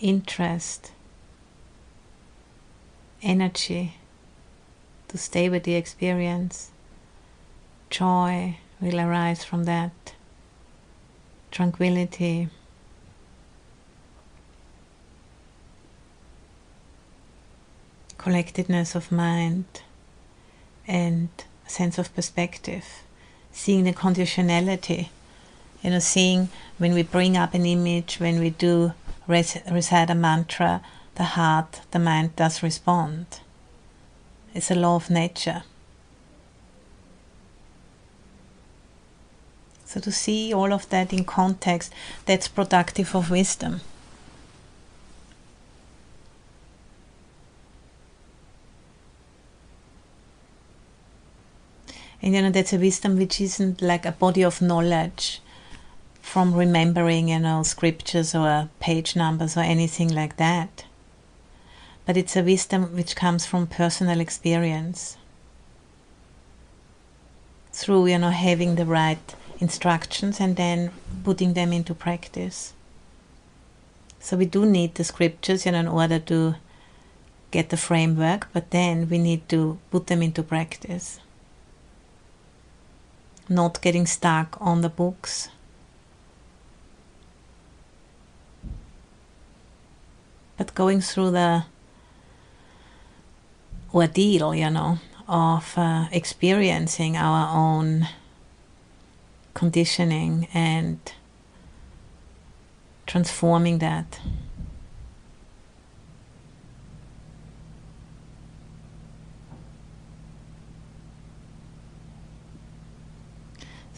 interest, 0.00 0.92
energy 3.22 3.96
to 5.08 5.18
stay 5.18 5.48
with 5.48 5.64
the 5.64 5.74
experience. 5.74 6.70
Joy 7.88 8.58
will 8.80 9.00
arise 9.00 9.44
from 9.44 9.64
that, 9.64 10.14
tranquility. 11.50 12.48
Collectedness 18.18 18.94
of 18.94 19.12
mind 19.12 19.64
and 20.86 21.28
sense 21.66 21.98
of 21.98 22.14
perspective, 22.14 22.84
seeing 23.52 23.84
the 23.84 23.92
conditionality 23.92 25.08
you 25.84 25.90
know, 25.90 25.98
seeing 25.98 26.48
when 26.78 26.94
we 26.94 27.02
bring 27.02 27.36
up 27.36 27.52
an 27.52 27.66
image, 27.66 28.16
when 28.18 28.40
we 28.40 28.48
do 28.48 28.94
recite 29.28 30.10
a 30.10 30.14
mantra, 30.14 30.82
the 31.16 31.24
heart, 31.24 31.82
the 31.90 31.98
mind 31.98 32.34
does 32.36 32.62
respond. 32.62 33.26
It's 34.54 34.70
a 34.70 34.74
law 34.74 34.96
of 34.96 35.10
nature. 35.10 35.62
So 39.84 40.00
to 40.00 40.10
see 40.10 40.54
all 40.54 40.72
of 40.72 40.88
that 40.88 41.12
in 41.12 41.24
context, 41.24 41.92
that's 42.24 42.48
productive 42.48 43.14
of 43.14 43.30
wisdom. 43.30 43.82
And 52.22 52.34
you 52.34 52.40
know, 52.40 52.50
that's 52.50 52.72
a 52.72 52.78
wisdom 52.78 53.18
which 53.18 53.38
isn't 53.38 53.82
like 53.82 54.06
a 54.06 54.12
body 54.12 54.42
of 54.42 54.62
knowledge 54.62 55.42
from 56.34 56.52
remembering, 56.52 57.28
you 57.28 57.38
know, 57.38 57.62
scriptures 57.62 58.34
or 58.34 58.68
page 58.80 59.14
numbers 59.14 59.56
or 59.56 59.60
anything 59.60 60.12
like 60.12 60.36
that. 60.36 60.84
But 62.06 62.16
it's 62.16 62.34
a 62.34 62.42
wisdom 62.42 62.96
which 62.96 63.14
comes 63.14 63.46
from 63.46 63.68
personal 63.68 64.18
experience. 64.18 65.16
Through, 67.72 68.06
you 68.06 68.18
know, 68.18 68.30
having 68.30 68.74
the 68.74 68.84
right 68.84 69.36
instructions 69.60 70.40
and 70.40 70.56
then 70.56 70.90
putting 71.22 71.54
them 71.54 71.72
into 71.72 71.94
practice. 71.94 72.72
So 74.18 74.36
we 74.36 74.46
do 74.46 74.66
need 74.66 74.96
the 74.96 75.04
scriptures, 75.04 75.64
you 75.64 75.70
know, 75.70 75.78
in 75.78 75.86
order 75.86 76.18
to 76.18 76.56
get 77.52 77.68
the 77.68 77.76
framework, 77.76 78.48
but 78.52 78.72
then 78.72 79.08
we 79.08 79.18
need 79.18 79.48
to 79.50 79.78
put 79.92 80.08
them 80.08 80.20
into 80.20 80.42
practice. 80.42 81.20
Not 83.48 83.80
getting 83.80 84.04
stuck 84.04 84.58
on 84.60 84.80
the 84.80 84.88
books 84.88 85.50
but 90.56 90.74
going 90.74 91.00
through 91.00 91.32
the 91.32 91.64
ordeal, 93.92 94.54
you 94.54 94.70
know, 94.70 94.98
of 95.28 95.74
uh, 95.76 96.06
experiencing 96.12 97.16
our 97.16 97.48
own 97.56 98.08
conditioning 99.54 100.48
and 100.52 100.98
transforming 103.06 103.78
that. 103.78 104.20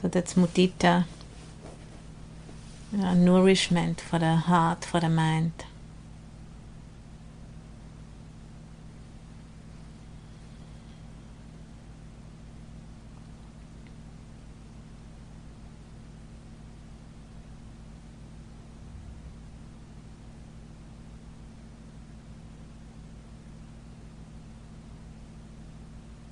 So 0.01 0.09
that's 0.09 0.35
mudita, 0.35 1.05
uh, 2.97 3.15
nourishment 3.15 4.01
for 4.01 4.19
the 4.19 4.37
heart, 4.37 4.85
for 4.85 5.01
the 5.01 5.09
mind. 5.09 5.66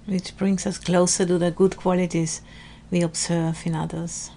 Which 0.07 0.37
brings 0.37 0.67
us 0.67 0.79
closer 0.79 1.25
to 1.27 1.39
the 1.39 1.51
good 1.51 1.77
qualities 1.77 2.43
we 2.91 3.03
observe 3.03 3.67
in 3.67 3.75
others. 3.75 4.31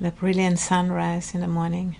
The 0.00 0.10
brilliant 0.10 0.58
sunrise 0.58 1.34
in 1.34 1.40
the 1.40 1.48
morning. 1.48 1.96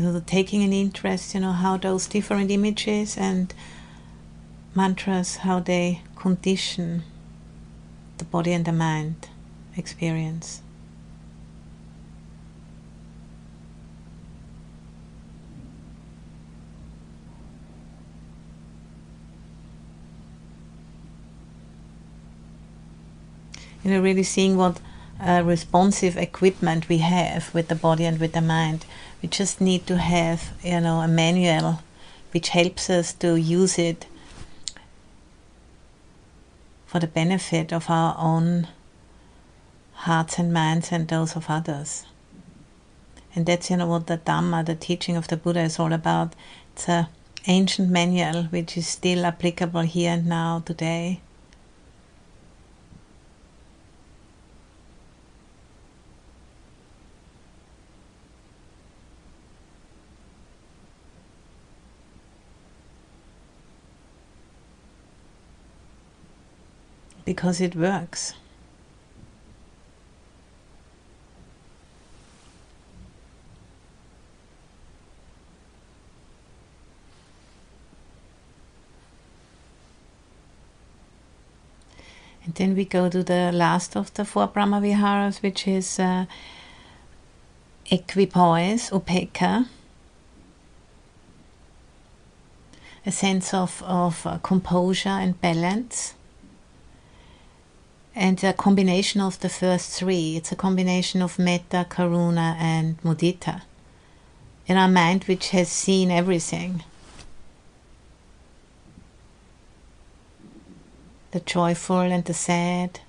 So 0.00 0.18
taking 0.24 0.62
an 0.62 0.72
interest, 0.72 1.34
you 1.34 1.40
know, 1.40 1.52
how 1.52 1.76
those 1.76 2.06
different 2.06 2.50
images 2.50 3.18
and 3.18 3.52
mantras, 4.74 5.36
how 5.36 5.60
they 5.60 6.00
condition 6.16 7.02
the 8.16 8.24
body 8.24 8.54
and 8.54 8.64
the 8.64 8.72
mind 8.72 9.28
experience. 9.76 10.62
You 23.84 23.90
know, 23.90 24.00
really 24.00 24.22
seeing 24.22 24.56
what 24.56 24.80
uh, 25.20 25.42
responsive 25.44 26.16
equipment 26.16 26.88
we 26.88 26.98
have 26.98 27.52
with 27.54 27.68
the 27.68 27.74
body 27.74 28.04
and 28.04 28.18
with 28.18 28.32
the 28.32 28.40
mind. 28.40 28.86
We 29.22 29.28
just 29.28 29.60
need 29.60 29.86
to 29.86 29.98
have, 29.98 30.52
you 30.62 30.80
know, 30.80 31.00
a 31.00 31.08
manual 31.08 31.82
which 32.32 32.50
helps 32.50 32.88
us 32.88 33.12
to 33.14 33.36
use 33.36 33.78
it 33.78 34.06
for 36.86 36.98
the 36.98 37.06
benefit 37.06 37.72
of 37.72 37.90
our 37.90 38.16
own 38.18 38.68
hearts 39.92 40.38
and 40.38 40.52
minds 40.52 40.90
and 40.90 41.06
those 41.06 41.36
of 41.36 41.46
others. 41.48 42.06
And 43.34 43.46
that's, 43.46 43.70
you 43.70 43.76
know, 43.76 43.86
what 43.86 44.06
the 44.06 44.18
Dhamma, 44.18 44.64
the 44.64 44.74
teaching 44.74 45.16
of 45.16 45.28
the 45.28 45.36
Buddha, 45.36 45.60
is 45.60 45.78
all 45.78 45.92
about. 45.92 46.34
It's 46.72 46.88
a 46.88 47.08
ancient 47.46 47.88
manual 47.88 48.44
which 48.44 48.76
is 48.76 48.86
still 48.86 49.24
applicable 49.24 49.82
here 49.82 50.12
and 50.12 50.26
now 50.26 50.62
today. 50.64 51.20
Because 67.30 67.60
it 67.60 67.76
works. 67.76 68.34
And 82.44 82.52
then 82.56 82.74
we 82.74 82.84
go 82.84 83.08
to 83.08 83.22
the 83.22 83.52
last 83.52 83.96
of 83.96 84.12
the 84.14 84.24
four 84.24 84.48
Brahma 84.48 84.80
Viharas, 84.80 85.40
which 85.40 85.68
is 85.68 86.00
uh, 86.00 86.24
equipoise, 87.92 88.90
upekkha, 88.90 89.68
a 93.06 93.12
sense 93.12 93.54
of, 93.54 93.84
of 93.86 94.26
uh, 94.26 94.38
composure 94.38 95.10
and 95.10 95.40
balance 95.40 96.14
and 98.14 98.42
a 98.42 98.52
combination 98.52 99.20
of 99.20 99.40
the 99.40 99.48
first 99.48 99.98
three. 99.98 100.36
It's 100.36 100.52
a 100.52 100.56
combination 100.56 101.22
of 101.22 101.38
metta, 101.38 101.86
karuna, 101.88 102.56
and 102.58 103.00
mudita 103.02 103.62
in 104.66 104.76
our 104.76 104.88
mind, 104.88 105.24
which 105.24 105.50
has 105.50 105.68
seen 105.68 106.10
everything. 106.10 106.84
The 111.32 111.40
joyful 111.40 112.00
and 112.00 112.24
the 112.24 112.34
sad, 112.34 113.00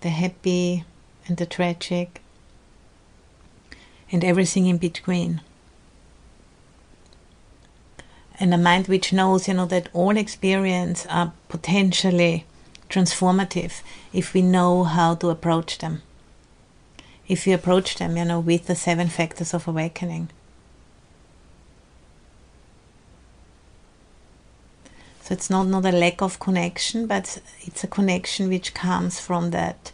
the 0.00 0.08
happy 0.08 0.84
and 1.26 1.36
the 1.36 1.46
tragic, 1.46 2.22
and 4.10 4.24
everything 4.24 4.66
in 4.66 4.78
between. 4.78 5.42
And 8.40 8.54
a 8.54 8.58
mind 8.58 8.88
which 8.88 9.12
knows, 9.12 9.48
you 9.48 9.54
know, 9.54 9.66
that 9.66 9.88
all 9.92 10.16
experience 10.16 11.06
are 11.06 11.32
potentially 11.48 12.46
transformative 12.88 13.82
if 14.12 14.34
we 14.34 14.42
know 14.42 14.84
how 14.84 15.14
to 15.16 15.28
approach 15.28 15.78
them. 15.78 16.02
If 17.26 17.46
we 17.46 17.52
approach 17.52 17.96
them, 17.96 18.16
you 18.16 18.24
know, 18.24 18.40
with 18.40 18.66
the 18.66 18.74
seven 18.74 19.08
factors 19.08 19.52
of 19.52 19.68
awakening. 19.68 20.30
So 25.22 25.34
it's 25.34 25.50
not, 25.50 25.66
not 25.66 25.84
a 25.84 25.92
lack 25.92 26.22
of 26.22 26.40
connection, 26.40 27.06
but 27.06 27.42
it's 27.60 27.84
a 27.84 27.86
connection 27.86 28.48
which 28.48 28.72
comes 28.72 29.20
from 29.20 29.50
that 29.50 29.92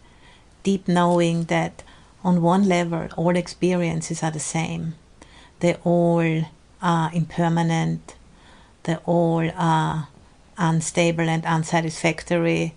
deep 0.62 0.86
knowing 0.86 1.44
that 1.44 1.82
on 2.22 2.40
one 2.40 2.68
level 2.68 3.08
all 3.16 3.36
experiences 3.36 4.22
are 4.22 4.30
the 4.30 4.38
same. 4.38 4.94
They 5.58 5.74
all 5.82 6.44
are 6.80 7.10
impermanent, 7.12 8.14
they 8.84 8.96
all 9.04 9.50
are 9.56 10.06
unstable 10.56 11.28
and 11.28 11.44
unsatisfactory 11.44 12.74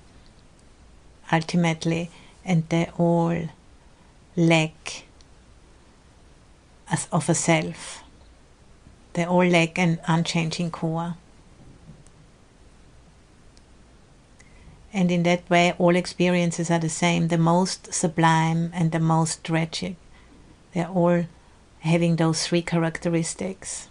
ultimately, 1.32 2.10
and 2.46 2.68
they 2.70 2.90
all 2.98 3.50
lack 4.36 5.04
as 6.90 7.08
of 7.12 7.30
a 7.30 7.34
self. 7.34 8.04
They 9.14 9.26
all 9.26 9.46
lack 9.46 9.78
an 9.78 10.00
unchanging 10.08 10.72
core. 10.72 11.16
And 14.94 15.12
in 15.12 15.24
that 15.24 15.50
way, 15.50 15.74
all 15.78 15.96
experiences 15.96 16.72
are 16.72 16.80
the 16.80 16.90
same 16.90 17.28
the 17.28 17.38
most 17.38 17.94
sublime 17.94 18.72
and 18.74 18.92
the 18.92 19.00
most 19.00 19.44
tragic. 19.44 19.96
They're 20.74 20.88
all 20.88 21.26
having 21.80 22.16
those 22.16 22.48
three 22.48 22.62
characteristics. 22.62 23.90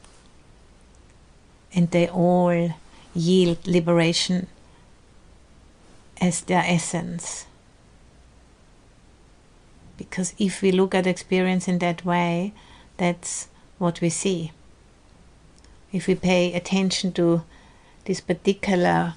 And 1.75 1.91
they 1.91 2.09
all 2.09 2.75
yield 3.15 3.67
liberation 3.67 4.49
as 6.21 6.43
their 6.43 6.65
essence. 6.67 7.47
Because 9.97 10.35
if 10.39 10.63
we 10.63 10.73
look 10.73 10.95
at 10.95 11.07
experience 11.07 11.69
in 11.69 11.79
that 11.79 12.05
way, 12.05 12.53
that's 12.97 13.49
what 13.79 14.01
we 14.01 14.11
see. 14.11 14.53
If 15.93 16.07
we 16.07 16.15
pay 16.15 16.53
attention 16.53 17.13
to 17.13 17.43
these 18.05 18.21
particular 18.21 19.15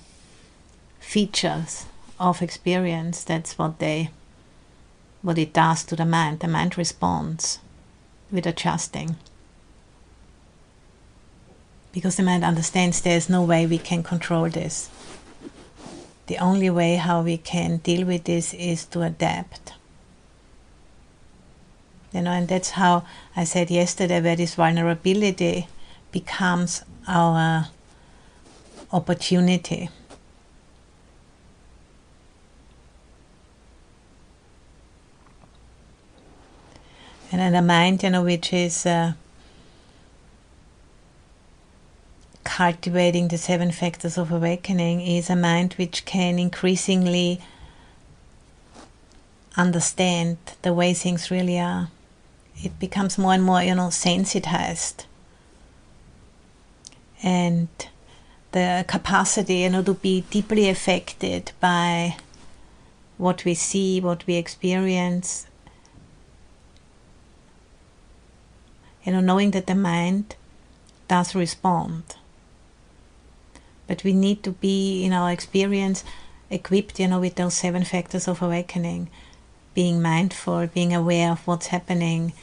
features 0.99 1.85
of 2.19 2.41
experience, 2.41 3.23
that's 3.23 3.57
what 3.57 3.79
they 3.79 4.11
what 5.21 5.37
it 5.37 5.53
does 5.53 5.83
to 5.83 5.95
the 5.95 6.05
mind. 6.05 6.39
The 6.39 6.47
mind 6.47 6.77
responds 6.77 7.59
with 8.31 8.45
adjusting. 8.45 9.17
Because 11.91 12.15
the 12.15 12.23
mind 12.23 12.45
understands 12.45 13.01
there's 13.01 13.29
no 13.29 13.43
way 13.43 13.65
we 13.65 13.79
can 13.79 14.03
control 14.03 14.49
this. 14.49 14.89
The 16.29 16.37
only 16.37 16.69
way 16.69 16.97
how 16.97 17.23
we 17.23 17.37
can 17.37 17.77
deal 17.77 18.05
with 18.05 18.25
this 18.25 18.53
is 18.53 18.85
to 18.93 19.01
adapt. 19.01 19.73
You 22.13 22.21
know, 22.21 22.29
and 22.29 22.47
that's 22.47 22.69
how 22.69 23.03
I 23.35 23.45
said 23.45 23.71
yesterday 23.71 24.21
where 24.21 24.35
this 24.35 24.53
vulnerability 24.53 25.67
becomes 26.11 26.83
our 27.07 27.69
opportunity. 28.93 29.89
And 37.31 37.41
then 37.41 37.53
the 37.53 37.63
mind, 37.63 38.03
you 38.03 38.11
know, 38.11 38.21
which 38.21 38.53
is 38.53 38.85
uh, 38.85 39.13
cultivating 42.59 43.29
the 43.29 43.37
seven 43.37 43.71
factors 43.71 44.17
of 44.17 44.31
awakening, 44.31 44.99
is 44.99 45.29
a 45.29 45.35
mind 45.35 45.73
which 45.77 46.03
can 46.03 46.37
increasingly 46.37 47.39
understand 49.55 50.37
the 50.61 50.73
way 50.73 50.93
things 50.93 51.31
really 51.31 51.59
are 51.59 51.89
it 52.63 52.77
becomes 52.79 53.17
more 53.17 53.33
and 53.33 53.43
more, 53.43 53.63
you 53.63 53.73
know, 53.75 53.89
sensitized. 53.89 55.05
And 57.23 57.69
the 58.51 58.85
capacity, 58.87 59.57
you 59.59 59.69
know, 59.69 59.83
to 59.83 59.93
be 59.93 60.25
deeply 60.29 60.69
affected 60.69 61.51
by 61.59 62.17
what 63.17 63.45
we 63.45 63.53
see, 63.53 64.01
what 64.01 64.25
we 64.27 64.35
experience. 64.35 65.47
You 69.03 69.13
know, 69.13 69.21
knowing 69.21 69.51
that 69.51 69.67
the 69.67 69.75
mind 69.75 70.35
does 71.07 71.33
respond. 71.33 72.03
But 73.89 74.03
we 74.03 74.13
need 74.13 74.43
to 74.43 74.51
be, 74.51 75.03
in 75.03 75.13
our 75.13 75.31
experience, 75.31 76.03
equipped, 76.51 76.99
you 76.99 77.07
know, 77.07 77.19
with 77.19 77.35
those 77.35 77.55
seven 77.55 77.83
factors 77.83 78.27
of 78.27 78.41
awakening 78.41 79.09
being 79.73 80.01
mindful, 80.01 80.67
being 80.67 80.93
aware 80.93 81.31
of 81.31 81.47
what's 81.47 81.67
happening, 81.67 82.33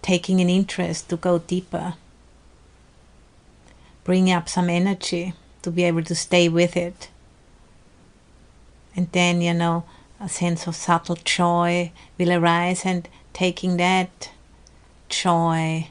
taking 0.00 0.40
an 0.40 0.48
interest 0.48 1.08
to 1.08 1.16
go 1.16 1.38
deeper, 1.38 1.94
bring 4.04 4.30
up 4.30 4.48
some 4.48 4.68
energy 4.68 5.32
to 5.62 5.70
be 5.70 5.84
able 5.84 6.04
to 6.04 6.14
stay 6.14 6.48
with 6.48 6.76
it. 6.76 7.08
And 8.94 9.10
then, 9.12 9.40
you 9.40 9.54
know, 9.54 9.84
a 10.20 10.28
sense 10.28 10.66
of 10.66 10.76
subtle 10.76 11.16
joy 11.24 11.90
will 12.18 12.32
arise, 12.32 12.84
and 12.84 13.08
taking 13.32 13.76
that 13.78 14.30
joy 15.08 15.88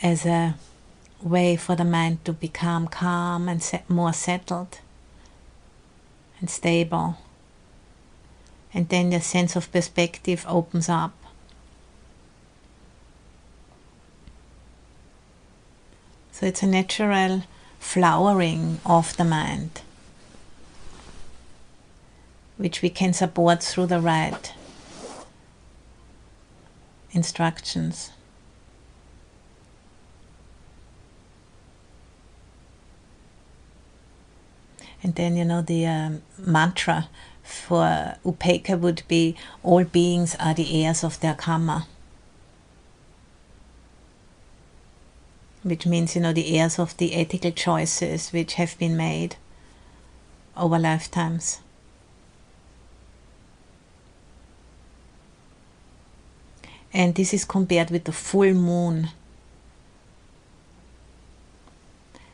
as 0.00 0.26
a 0.26 0.54
way 1.22 1.56
for 1.56 1.74
the 1.74 1.84
mind 1.84 2.24
to 2.24 2.32
become 2.32 2.86
calm 2.88 3.48
and 3.48 3.62
more 3.88 4.12
settled 4.12 4.78
and 6.40 6.48
stable 6.48 7.16
and 8.72 8.88
then 8.88 9.10
the 9.10 9.20
sense 9.20 9.56
of 9.56 9.72
perspective 9.72 10.44
opens 10.48 10.88
up. 10.88 11.12
So 16.32 16.46
it's 16.46 16.62
a 16.62 16.66
natural 16.66 17.42
flowering 17.80 18.80
of 18.86 19.16
the 19.16 19.24
mind, 19.24 19.80
which 22.56 22.82
we 22.82 22.90
can 22.90 23.12
support 23.12 23.62
through 23.62 23.86
the 23.86 24.00
right 24.00 24.52
instructions. 27.10 28.10
And 35.02 35.14
then, 35.14 35.36
you 35.36 35.44
know, 35.44 35.62
the 35.62 35.86
um, 35.86 36.22
mantra 36.38 37.08
for 37.42 38.16
Upekkha 38.24 38.78
would 38.78 39.02
be 39.08 39.36
all 39.62 39.84
beings 39.84 40.36
are 40.40 40.54
the 40.54 40.84
heirs 40.84 41.04
of 41.04 41.20
their 41.20 41.34
karma. 41.34 41.86
Which 45.62 45.86
means, 45.86 46.14
you 46.14 46.22
know, 46.22 46.32
the 46.32 46.58
heirs 46.58 46.78
of 46.78 46.96
the 46.96 47.14
ethical 47.14 47.50
choices 47.50 48.30
which 48.32 48.54
have 48.54 48.78
been 48.78 48.96
made 48.96 49.36
over 50.56 50.78
lifetimes. 50.78 51.60
And 56.92 57.14
this 57.14 57.32
is 57.32 57.44
compared 57.44 57.90
with 57.90 58.04
the 58.04 58.12
full 58.12 58.52
moon, 58.54 59.10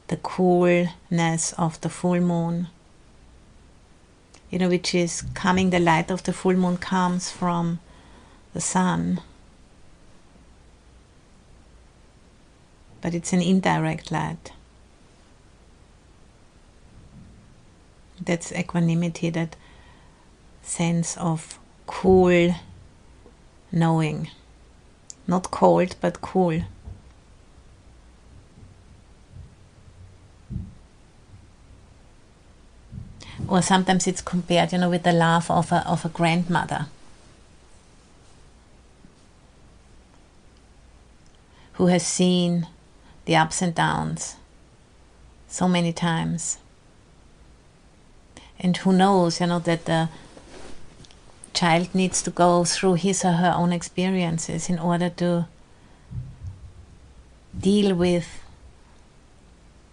the 0.09 0.17
coolness 0.17 1.53
of 1.55 1.81
the 1.81 1.89
full 1.89 2.21
moon 2.21 2.69
you 4.55 4.61
know, 4.61 4.69
which 4.69 4.95
is 4.95 5.23
coming, 5.35 5.71
the 5.71 5.81
light 5.81 6.13
of 6.13 6.23
the 6.23 6.33
full 6.33 6.55
moon 6.55 6.77
comes 6.77 7.29
from 7.29 7.81
the 8.53 8.61
sun. 8.61 9.21
But 13.01 13.15
it's 13.15 13.33
an 13.33 13.43
indirect 13.43 14.13
light. 14.13 14.53
That's 18.25 18.53
equanimity, 18.53 19.29
that 19.31 19.57
sense 20.63 21.17
of 21.17 21.59
cool 21.89 22.55
knowing. 23.73 24.31
Not 25.27 25.51
cold, 25.51 25.97
but 26.01 26.21
cool. 26.21 26.63
Or 33.49 33.63
sometimes 33.63 34.07
it's 34.07 34.21
compared, 34.21 34.73
you 34.73 34.79
know, 34.79 34.91
with 34.91 35.03
the 35.03 35.13
love 35.13 35.51
of 35.51 35.73
a, 35.73 35.87
of 35.87 36.05
a 36.05 36.09
grandmother 36.09 36.87
who 41.75 41.87
has 41.87 42.07
seen 42.07 42.67
the 43.25 43.37
ups 43.37 43.61
and 43.63 43.75
downs 43.75 44.37
so 45.49 45.69
many 45.69 45.93
times. 45.93 46.59
And 48.59 48.77
who 48.77 48.93
knows, 48.93 49.41
you 49.41 49.47
know, 49.47 49.59
that 49.61 49.85
the 49.85 50.09
child 51.53 51.95
needs 51.95 52.23
to 52.23 52.31
go 52.31 52.65
through 52.65 52.95
his 52.95 53.25
or 53.25 53.33
her 53.33 53.53
own 53.57 53.73
experiences 53.73 54.69
in 54.69 54.79
order 54.79 55.11
to 55.11 55.47
deal 57.59 57.95
with 57.95 58.43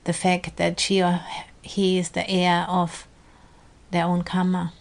the 0.03 0.13
fact 0.13 0.57
that 0.57 0.79
she 0.79 1.01
or 1.01 1.21
he 1.61 1.99
is 1.99 2.09
the 2.09 2.27
heir 2.29 2.65
of 2.67 3.07
their 3.91 4.05
own 4.05 4.23
karma. 4.23 4.73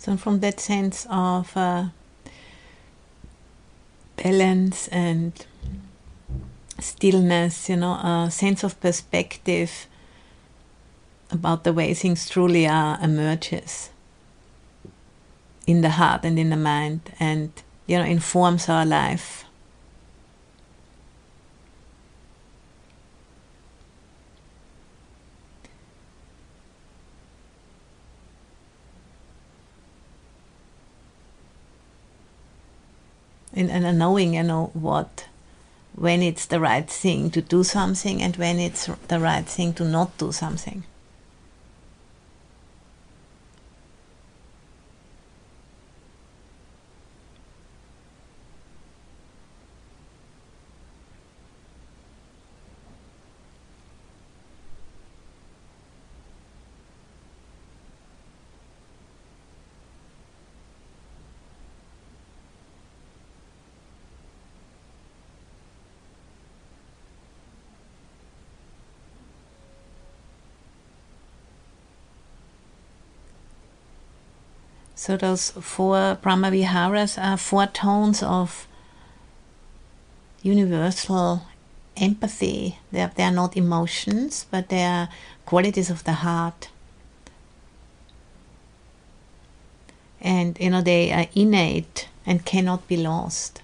So, 0.00 0.16
from 0.16 0.40
that 0.40 0.58
sense 0.58 1.06
of 1.10 1.54
uh, 1.54 1.88
balance 4.16 4.88
and 4.88 5.32
stillness, 6.78 7.68
you 7.68 7.76
know, 7.76 7.92
a 7.92 8.30
sense 8.30 8.64
of 8.64 8.80
perspective 8.80 9.86
about 11.30 11.64
the 11.64 11.72
way 11.72 11.92
things 11.94 12.28
truly 12.28 12.66
are 12.66 12.98
emerges 13.02 13.90
in 15.66 15.82
the 15.82 15.90
heart 15.90 16.24
and 16.24 16.38
in 16.38 16.48
the 16.48 16.56
mind 16.56 17.00
and 17.20 17.52
you 17.86 17.98
know 17.98 18.04
informs 18.04 18.68
our 18.68 18.86
life. 18.86 19.44
And, 33.52 33.70
and 33.70 33.98
knowing 33.98 34.34
you 34.34 34.42
know 34.44 34.70
what 34.72 35.27
when 35.98 36.22
it's 36.22 36.46
the 36.46 36.60
right 36.60 36.88
thing 36.88 37.30
to 37.30 37.42
do 37.42 37.64
something 37.64 38.22
and 38.22 38.36
when 38.36 38.58
it's 38.58 38.86
the 39.08 39.18
right 39.18 39.46
thing 39.46 39.72
to 39.72 39.84
not 39.84 40.16
do 40.18 40.30
something 40.30 40.84
So 74.98 75.16
those 75.16 75.50
four 75.52 76.18
Brahmaviharas 76.20 77.22
are 77.22 77.36
four 77.36 77.68
tones 77.68 78.20
of 78.20 78.66
universal 80.42 81.42
empathy. 81.96 82.78
They 82.90 83.02
are, 83.02 83.12
they 83.14 83.22
are 83.22 83.30
not 83.30 83.56
emotions, 83.56 84.46
but 84.50 84.70
they 84.70 84.82
are 84.82 85.08
qualities 85.46 85.88
of 85.88 86.02
the 86.02 86.14
heart. 86.14 86.70
And 90.20 90.58
you 90.58 90.68
know 90.68 90.82
they 90.82 91.12
are 91.12 91.28
innate 91.32 92.08
and 92.26 92.44
cannot 92.44 92.88
be 92.88 92.96
lost. 92.96 93.62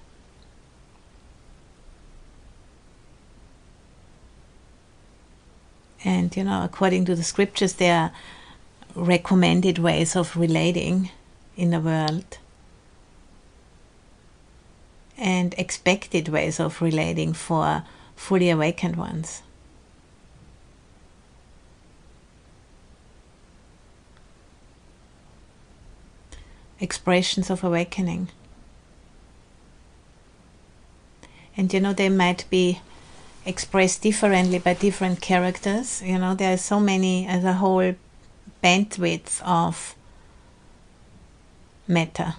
And 6.05 6.33
you 6.37 6.45
know, 6.45 6.63
according 6.63 7.03
to 7.05 7.15
the 7.15 7.23
scriptures, 7.23 7.73
they 7.73 7.91
are 7.91 8.13
recommended 8.95 9.79
ways 9.79 10.15
of 10.15 10.37
relating 10.37 11.09
in 11.57 11.71
the 11.71 11.79
world 11.79 12.37
and 15.17 15.53
expected 15.57 16.27
ways 16.27 16.59
of 16.59 16.81
relating 16.81 17.33
for 17.33 17.83
fully 18.15 18.49
awakened 18.49 18.95
ones. 18.95 19.41
Expressions 26.79 27.49
of 27.49 27.63
awakening. 27.63 28.27
And 31.55 31.73
you 31.73 31.79
know, 31.79 31.93
they 31.93 32.09
might 32.09 32.43
be 32.49 32.81
expressed 33.45 34.01
differently 34.01 34.59
by 34.59 34.73
different 34.73 35.21
characters. 35.21 36.01
You 36.01 36.19
know, 36.19 36.35
there 36.35 36.53
are 36.53 36.57
so 36.57 36.81
many 36.81 37.25
as 37.25 37.45
a 37.45 37.53
whole 37.53 37.95
bandwidth 38.61 39.41
of 39.43 39.94
metta 41.87 42.35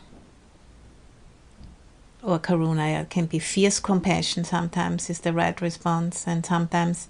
or 2.22 2.38
karuna. 2.38 3.02
It 3.02 3.10
can 3.10 3.26
be 3.26 3.38
fierce 3.38 3.80
compassion, 3.80 4.44
sometimes 4.44 5.08
is 5.08 5.20
the 5.20 5.32
right 5.32 5.58
response, 5.60 6.26
and 6.26 6.44
sometimes 6.44 7.08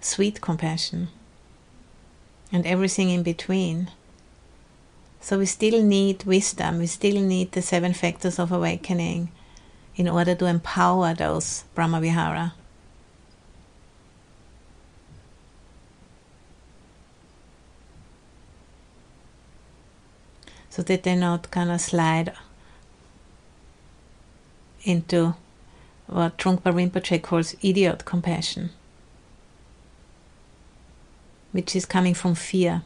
sweet 0.00 0.40
compassion, 0.40 1.08
and 2.52 2.66
everything 2.66 3.10
in 3.10 3.22
between. 3.22 3.90
So 5.20 5.38
we 5.38 5.46
still 5.46 5.82
need 5.82 6.24
wisdom, 6.24 6.78
we 6.78 6.86
still 6.86 7.20
need 7.20 7.52
the 7.52 7.62
seven 7.62 7.92
factors 7.92 8.38
of 8.38 8.50
awakening 8.50 9.30
in 9.94 10.08
order 10.08 10.34
to 10.34 10.46
empower 10.46 11.14
those 11.14 11.64
Brahmavihara. 11.76 12.52
So 20.70 20.82
that 20.82 21.02
they're 21.02 21.16
not 21.16 21.50
of 21.70 21.80
slide 21.80 22.32
into 24.84 25.34
what 26.06 26.38
Trungpa 26.38 26.72
Rinpoche 26.72 27.20
calls 27.20 27.54
idiot 27.60 28.04
compassion, 28.04 28.70
which 31.52 31.76
is 31.76 31.84
coming 31.84 32.14
from 32.14 32.34
fear. 32.34 32.82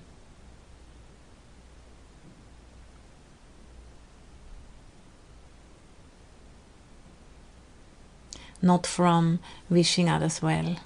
Not 8.61 8.87
from 8.87 9.41
wishing 9.69 10.09
others 10.09 10.41
well. 10.41 10.77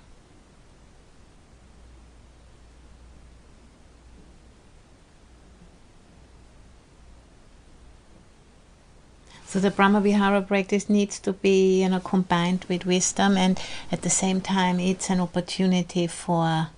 So 9.51 9.61
the 9.61 9.71
Brahmavihara 9.71 10.47
practice 10.47 10.91
needs 10.91 11.19
to 11.21 11.33
be, 11.33 11.81
you 11.83 11.89
know, 11.89 12.01
combined 12.01 12.67
with 12.69 12.85
wisdom, 12.85 13.39
and 13.39 13.59
at 13.91 14.03
the 14.03 14.11
same 14.11 14.43
time, 14.43 14.79
it's 14.79 15.09
an 15.09 15.21
opportunity 15.21 16.07
for 16.07 16.69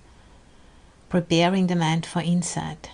preparing 1.09 1.67
the 1.67 1.75
mind 1.75 2.05
for 2.05 2.21
insight. 2.21 2.89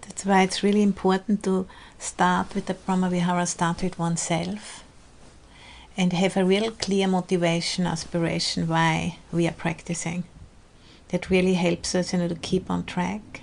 That's 0.00 0.17
why 0.28 0.42
it's 0.42 0.62
really 0.62 0.82
important 0.82 1.42
to 1.44 1.66
start 1.98 2.54
with 2.54 2.66
the 2.66 2.74
Brahmavihara, 2.74 3.46
start 3.48 3.82
with 3.82 3.98
oneself, 3.98 4.84
and 5.96 6.12
have 6.12 6.36
a 6.36 6.44
real 6.44 6.70
clear 6.70 7.08
motivation, 7.08 7.86
aspiration 7.86 8.68
why 8.68 9.18
we 9.32 9.46
are 9.48 9.52
practicing. 9.52 10.24
That 11.08 11.30
really 11.30 11.54
helps 11.54 11.94
us 11.94 12.12
you 12.12 12.20
know, 12.20 12.28
to 12.28 12.34
keep 12.36 12.70
on 12.70 12.84
track. 12.84 13.42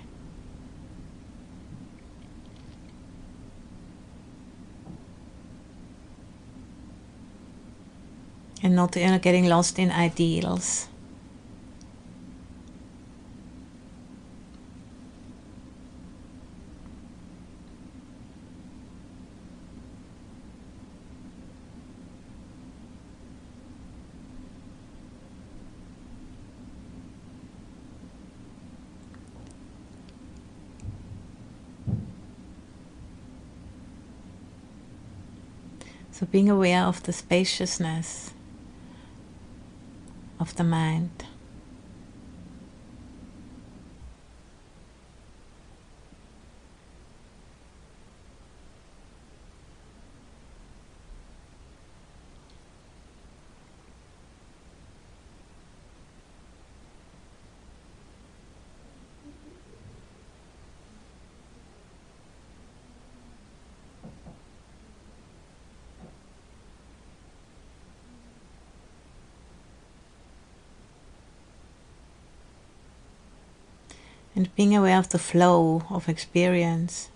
And 8.62 8.74
not 8.76 8.96
you 8.96 9.06
know, 9.06 9.18
getting 9.18 9.46
lost 9.46 9.78
in 9.78 9.90
ideals. 9.90 10.88
So, 36.10 36.25
being 36.36 36.50
aware 36.50 36.82
of 36.82 37.02
the 37.04 37.14
spaciousness 37.14 38.34
of 40.38 40.54
the 40.56 40.62
mind. 40.62 41.24
And 74.36 74.54
being 74.54 74.76
aware 74.76 74.98
of 74.98 75.08
the 75.08 75.18
flow 75.18 75.82
of 75.88 76.10
experience 76.10 77.08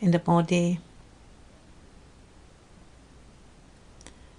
in 0.00 0.12
the 0.12 0.20
body. 0.20 0.78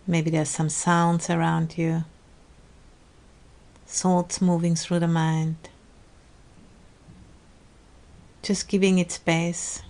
Maybe 0.08 0.32
there's 0.32 0.50
some 0.50 0.70
sounds 0.70 1.30
around 1.30 1.78
you, 1.78 2.06
thoughts 3.86 4.42
moving 4.42 4.76
through 4.76 5.00
the 5.00 5.08
mind. 5.08 5.58
Just 8.42 8.70
giving 8.70 8.98
it 8.98 9.12
space. 9.12 9.82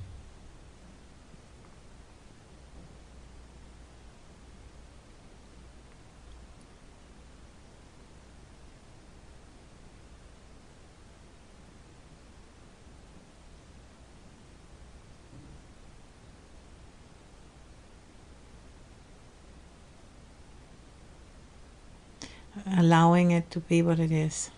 Allowing 22.66 23.32
it 23.32 23.50
to 23.52 23.60
be 23.60 23.82
what 23.82 24.00
it 24.00 24.12
is. 24.12 24.50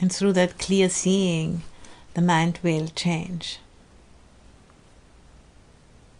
And 0.00 0.12
through 0.12 0.34
that 0.34 0.58
clear 0.58 0.88
seeing, 0.88 1.62
the 2.14 2.22
mind 2.22 2.58
will 2.62 2.88
change. 2.88 3.58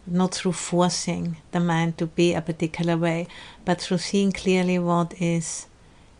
Not 0.05 0.33
through 0.33 0.53
forcing 0.53 1.37
the 1.51 1.59
mind 1.59 1.97
to 1.97 2.07
be 2.07 2.33
a 2.33 2.41
particular 2.41 2.97
way, 2.97 3.27
but 3.65 3.81
through 3.81 3.99
seeing 3.99 4.31
clearly 4.31 4.79
what 4.79 5.13
is 5.21 5.67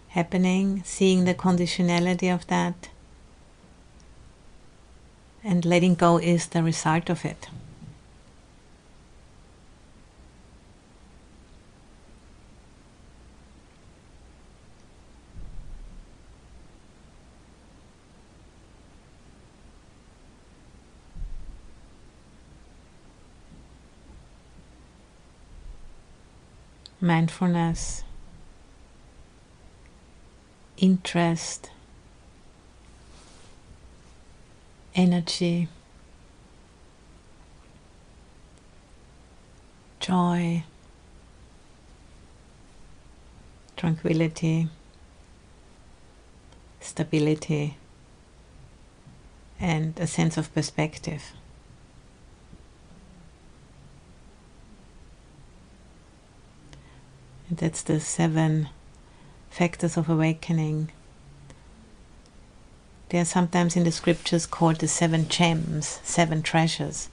happening, 0.09 0.83
seeing 0.85 1.25
the 1.25 1.33
conditionality 1.33 2.33
of 2.33 2.45
that 2.47 2.89
and 5.47 5.63
letting 5.63 5.95
go 5.95 6.17
is 6.17 6.47
the 6.47 6.61
result 6.61 7.09
of 7.09 7.23
it. 7.23 7.47
mindfulness, 26.99 28.03
interest, 30.77 31.69
energy, 34.97 35.67
joy, 39.99 40.63
tranquility, 43.75 44.67
stability, 46.79 47.77
and 49.59 49.99
a 49.99 50.07
sense 50.07 50.35
of 50.35 50.51
perspective. 50.55 51.33
And 57.49 57.59
that's 57.59 57.83
the 57.83 57.99
seven 57.99 58.69
factors 59.51 59.95
of 59.95 60.09
awakening 60.09 60.91
they 63.09 63.19
are 63.19 63.25
sometimes 63.25 63.75
in 63.75 63.83
the 63.83 63.91
scriptures 63.91 64.45
called 64.45 64.77
the 64.77 64.87
seven 64.87 65.27
gems, 65.29 65.99
seven 66.03 66.41
treasures. 66.41 67.09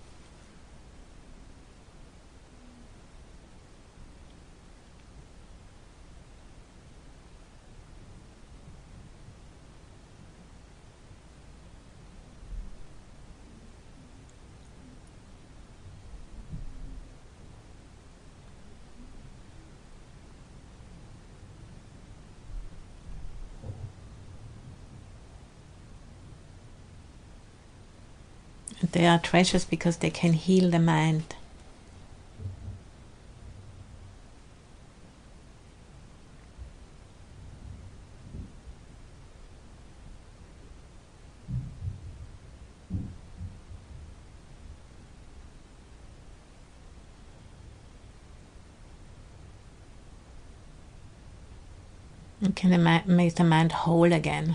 They 28.95 29.07
are 29.07 29.19
treasures 29.19 29.65
because 29.65 29.97
they 29.97 30.11
can 30.11 30.35
heal 30.35 30.71
the 30.71 30.79
mind. 30.79 31.35
It 52.41 52.55
can 52.55 53.05
make 53.09 53.35
the 53.35 53.43
mind 53.43 53.73
whole 53.73 54.13
again. 54.13 54.55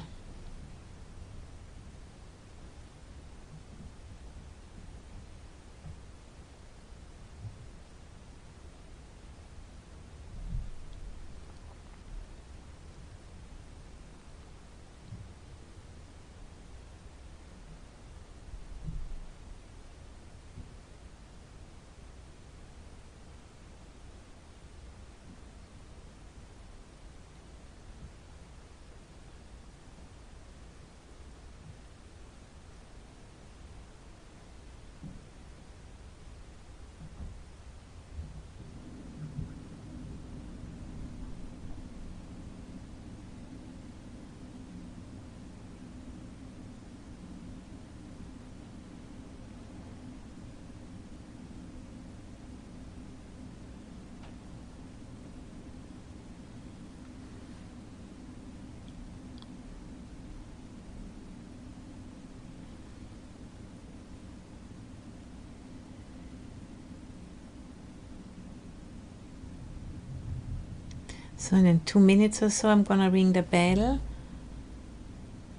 So 71.39 71.55
in 71.55 71.79
two 71.85 72.01
minutes 72.01 72.43
or 72.43 72.49
so, 72.49 72.67
I'm 72.67 72.83
gonna 72.83 73.09
ring 73.09 73.31
the 73.31 73.41
bell. 73.41 74.01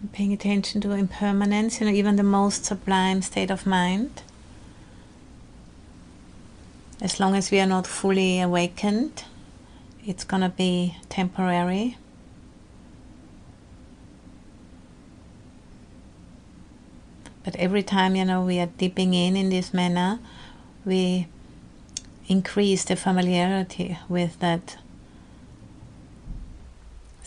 I'm 0.02 0.08
paying 0.08 0.30
attention 0.30 0.82
to 0.82 0.92
impermanence, 0.92 1.80
you 1.80 1.86
know, 1.86 1.92
even 1.92 2.16
the 2.16 2.22
most 2.22 2.66
sublime 2.66 3.22
state 3.22 3.50
of 3.50 3.66
mind. 3.66 4.22
As 7.00 7.18
long 7.18 7.34
as 7.34 7.50
we 7.50 7.58
are 7.60 7.66
not 7.66 7.86
fully 7.86 8.40
awakened, 8.42 9.24
it's 10.04 10.22
gonna 10.22 10.50
be 10.50 10.98
temporary. 11.08 11.96
But 17.42 17.56
every 17.56 17.82
time, 17.82 18.16
you 18.16 18.26
know, 18.26 18.44
we 18.44 18.60
are 18.60 18.66
dipping 18.66 19.14
in 19.14 19.34
in 19.34 19.48
this 19.48 19.72
manner, 19.72 20.18
we 20.84 21.26
increase 22.28 22.84
the 22.84 22.96
familiarity 22.96 23.98
with 24.10 24.38
that 24.40 24.76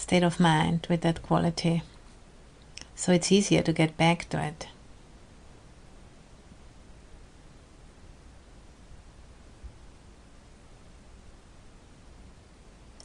state 0.03 0.23
of 0.23 0.37
mind 0.37 0.85
with 0.89 1.01
that 1.01 1.23
quality. 1.23 1.81
So 2.93 3.13
it's 3.13 3.31
easier 3.31 3.61
to 3.61 3.71
get 3.71 3.95
back 3.95 4.27
to 4.29 4.37
it. 4.43 4.67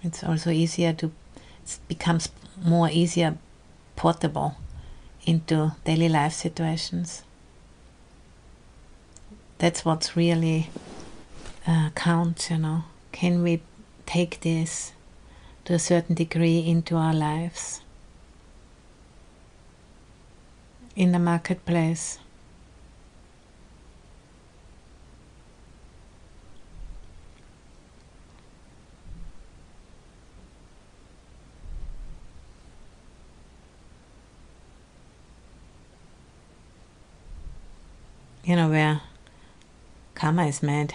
It's 0.02 0.24
also 0.24 0.50
easier 0.50 0.92
to, 0.94 1.12
it 1.64 1.78
becomes 1.86 2.30
more 2.64 2.88
easier 2.90 3.38
portable 3.94 4.56
into 5.24 5.72
daily 5.84 6.08
life 6.08 6.32
situations. 6.32 7.22
That's 9.58 9.84
what's 9.84 10.16
really 10.16 10.70
uh, 11.66 11.90
counts, 11.94 12.50
you 12.50 12.58
know. 12.58 12.84
Can 13.12 13.42
we 13.42 13.60
take 14.06 14.40
this 14.40 14.92
to 15.68 15.74
a 15.74 15.78
certain 15.78 16.14
degree 16.14 16.60
into 16.60 16.96
our 16.96 17.12
lives? 17.12 17.82
In 20.96 21.12
the 21.12 21.18
marketplace. 21.18 22.18
you 38.42 38.56
know, 38.56 38.70
where 38.70 39.02
karma 40.14 40.46
is 40.46 40.62
made. 40.62 40.94